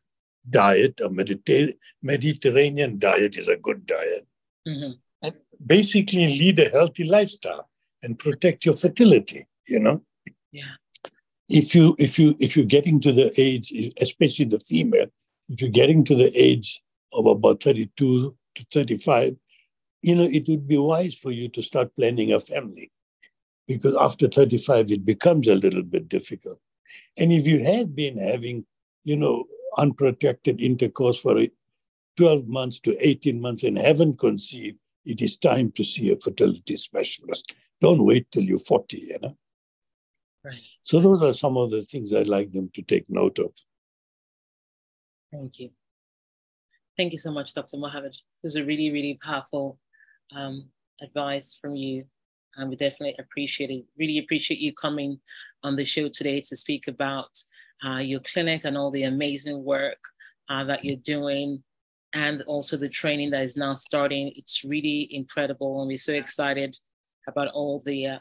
diet, 0.48 1.00
a 1.00 1.08
Mediter- 1.08 1.74
Mediterranean 2.02 2.98
diet 2.98 3.36
is 3.36 3.48
a 3.48 3.56
good 3.56 3.86
diet. 3.86 4.26
Mhm. 4.66 4.98
And 5.22 5.34
basically 5.64 6.26
lead 6.26 6.58
a 6.58 6.68
healthy 6.68 7.04
lifestyle 7.04 7.68
and 8.02 8.18
protect 8.18 8.64
your 8.64 8.74
fertility, 8.74 9.46
you 9.66 9.80
know? 9.80 10.02
Yeah. 10.52 10.76
If 11.48 11.74
you 11.74 11.96
if 11.98 12.18
you 12.18 12.36
if 12.38 12.56
you're 12.56 12.64
getting 12.64 13.00
to 13.00 13.12
the 13.12 13.32
age, 13.40 13.72
especially 14.00 14.46
the 14.46 14.60
female, 14.60 15.08
if 15.48 15.60
you're 15.60 15.70
getting 15.70 16.04
to 16.04 16.14
the 16.14 16.30
age 16.38 16.80
of 17.12 17.26
about 17.26 17.62
32 17.62 18.36
to 18.54 18.66
35, 18.72 19.36
you 20.02 20.14
know, 20.14 20.24
it 20.24 20.48
would 20.48 20.66
be 20.66 20.78
wise 20.78 21.14
for 21.14 21.32
you 21.32 21.48
to 21.48 21.62
start 21.62 21.94
planning 21.96 22.32
a 22.32 22.40
family. 22.40 22.90
Because 23.70 23.94
after 24.00 24.26
35, 24.26 24.90
it 24.90 25.04
becomes 25.04 25.46
a 25.46 25.54
little 25.54 25.84
bit 25.84 26.08
difficult. 26.08 26.58
And 27.16 27.32
if 27.32 27.46
you 27.46 27.64
have 27.64 27.94
been 27.94 28.18
having, 28.18 28.66
you 29.04 29.16
know, 29.16 29.44
unprotected 29.78 30.60
intercourse 30.60 31.20
for 31.20 31.40
12 32.16 32.48
months 32.48 32.80
to 32.80 32.96
18 32.98 33.40
months 33.40 33.62
and 33.62 33.78
haven't 33.78 34.18
conceived, 34.18 34.76
it 35.04 35.22
is 35.22 35.36
time 35.36 35.70
to 35.76 35.84
see 35.84 36.10
a 36.10 36.16
fertility 36.16 36.76
specialist. 36.76 37.54
Don't 37.80 38.04
wait 38.04 38.28
till 38.32 38.42
you're 38.42 38.58
40, 38.58 38.96
you 38.96 39.18
know. 39.22 39.36
Right. 40.44 40.60
So 40.82 40.98
those 40.98 41.22
are 41.22 41.32
some 41.32 41.56
of 41.56 41.70
the 41.70 41.82
things 41.82 42.12
I'd 42.12 42.26
like 42.26 42.50
them 42.50 42.72
to 42.74 42.82
take 42.82 43.04
note 43.08 43.38
of. 43.38 43.52
Thank 45.30 45.60
you. 45.60 45.70
Thank 46.96 47.12
you 47.12 47.18
so 47.18 47.30
much, 47.30 47.54
Dr. 47.54 47.76
Mohamed. 47.76 48.16
This 48.42 48.50
is 48.50 48.56
a 48.56 48.64
really, 48.64 48.90
really 48.90 49.16
powerful 49.22 49.78
um, 50.34 50.70
advice 51.00 51.56
from 51.62 51.76
you. 51.76 52.06
And 52.56 52.68
we 52.68 52.76
definitely 52.76 53.16
appreciate 53.18 53.70
it. 53.70 53.84
Really 53.98 54.18
appreciate 54.18 54.60
you 54.60 54.72
coming 54.72 55.20
on 55.62 55.76
the 55.76 55.84
show 55.84 56.08
today 56.08 56.40
to 56.42 56.56
speak 56.56 56.88
about 56.88 57.30
uh, 57.84 57.98
your 57.98 58.20
clinic 58.20 58.64
and 58.64 58.76
all 58.76 58.90
the 58.90 59.04
amazing 59.04 59.64
work 59.64 59.98
uh, 60.48 60.64
that 60.64 60.84
you're 60.84 60.96
doing 60.96 61.62
and 62.12 62.42
also 62.42 62.76
the 62.76 62.88
training 62.88 63.30
that 63.30 63.42
is 63.42 63.56
now 63.56 63.74
starting. 63.74 64.32
It's 64.34 64.64
really 64.64 65.08
incredible. 65.14 65.80
And 65.80 65.88
we're 65.88 65.96
so 65.96 66.12
excited 66.12 66.76
about 67.28 67.48
all 67.48 67.82
the 67.84 68.06
uh, 68.06 68.18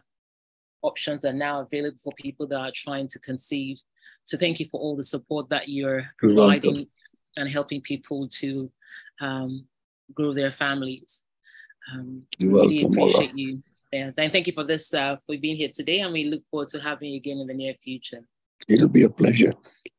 options 0.82 1.22
that 1.22 1.30
are 1.30 1.38
now 1.38 1.62
available 1.62 1.98
for 2.02 2.14
people 2.18 2.48
that 2.48 2.60
are 2.60 2.72
trying 2.74 3.08
to 3.10 3.20
conceive. 3.20 3.80
So 4.24 4.38
thank 4.38 4.60
you 4.60 4.68
for 4.68 4.80
all 4.80 4.96
the 4.96 5.04
support 5.04 5.50
that 5.50 5.70
you're 5.70 6.06
providing 6.18 6.72
welcome. 6.72 6.92
and 7.38 7.50
helping 7.50 7.82
people 7.82 8.28
to 8.28 8.72
um, 9.22 9.66
grow 10.14 10.34
their 10.34 10.52
families. 10.52 11.24
Um, 11.92 12.24
You're 12.38 12.54
really 12.54 12.84
welcome, 12.84 13.00
Ola. 13.00 13.12
appreciate 13.12 13.38
you. 13.38 13.64
Yeah, 13.92 14.12
and 14.18 14.32
thank 14.32 14.46
you 14.46 14.54
for 14.54 14.64
this 14.64 14.94
uh, 14.94 15.18
for 15.26 15.36
being 15.38 15.56
here 15.56 15.70
today, 15.74 16.02
and 16.02 16.14
we 16.14 16.26
look 16.26 16.44
forward 16.52 16.70
to 16.70 16.80
having 16.80 17.10
you 17.10 17.18
again 17.18 17.40
in 17.40 17.48
the 17.48 17.54
near 17.54 17.74
future. 17.84 18.22
It'll 18.68 18.88
be 18.88 19.04
a 19.04 19.10
pleasure. 19.10 19.54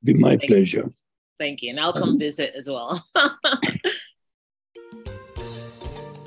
Be 0.04 0.14
my 0.14 0.30
Thank 0.30 0.42
you. 0.42 0.48
pleasure. 0.48 0.92
Thank 1.38 1.62
you, 1.62 1.70
and 1.70 1.80
I'll 1.80 1.92
come 1.92 2.18
visit 2.18 2.52
as 2.54 2.68
well. 2.68 3.04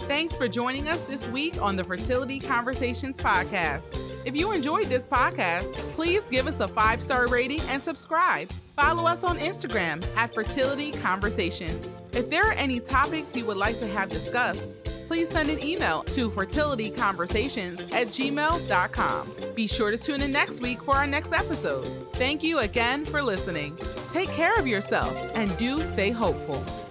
Thanks 0.08 0.36
for 0.36 0.50
joining 0.50 0.90
us 0.90 1.02
this 1.04 1.30
week 1.30 1.62
on 1.62 1.78
the 1.78 1.84
Fertility 1.84 2.38
Conversations 2.38 3.16
podcast. 3.16 3.98
If 4.26 4.36
you 4.36 4.52
enjoyed 4.52 4.88
this 4.88 5.08
podcast, 5.08 5.74
please 5.96 6.28
give 6.28 6.46
us 6.46 6.60
a 6.60 6.68
five 6.68 7.02
star 7.02 7.28
rating 7.28 7.62
and 7.70 7.82
subscribe. 7.82 8.50
Follow 8.76 9.08
us 9.08 9.24
on 9.24 9.40
Instagram 9.40 10.06
at 10.18 10.34
Fertility 10.34 10.92
Conversations. 10.92 11.96
If 12.12 12.30
there 12.30 12.44
are 12.44 12.54
any 12.54 12.82
topics 12.82 13.36
you 13.36 13.46
would 13.46 13.56
like 13.58 13.78
to 13.80 13.88
have 13.88 14.10
discussed, 14.10 14.72
please 15.14 15.30
send 15.30 15.48
an 15.48 15.64
email 15.64 16.02
to 16.02 16.28
fertilityconversations 16.28 17.80
at 17.94 18.08
gmail.com. 18.08 19.32
Be 19.54 19.68
sure 19.68 19.92
to 19.92 19.98
tune 19.98 20.24
in 20.24 20.32
next 20.32 20.60
week 20.60 20.82
for 20.82 20.96
our 20.96 21.06
next 21.06 21.32
episode. 21.32 22.12
Thank 22.14 22.42
you 22.42 22.58
again 22.60 23.06
for 23.06 23.22
listening. 23.22 23.78
Take 24.12 24.30
care 24.30 24.56
of 24.56 24.66
yourself 24.66 25.16
and 25.36 25.56
do 25.56 25.86
stay 25.86 26.10
hopeful. 26.10 26.83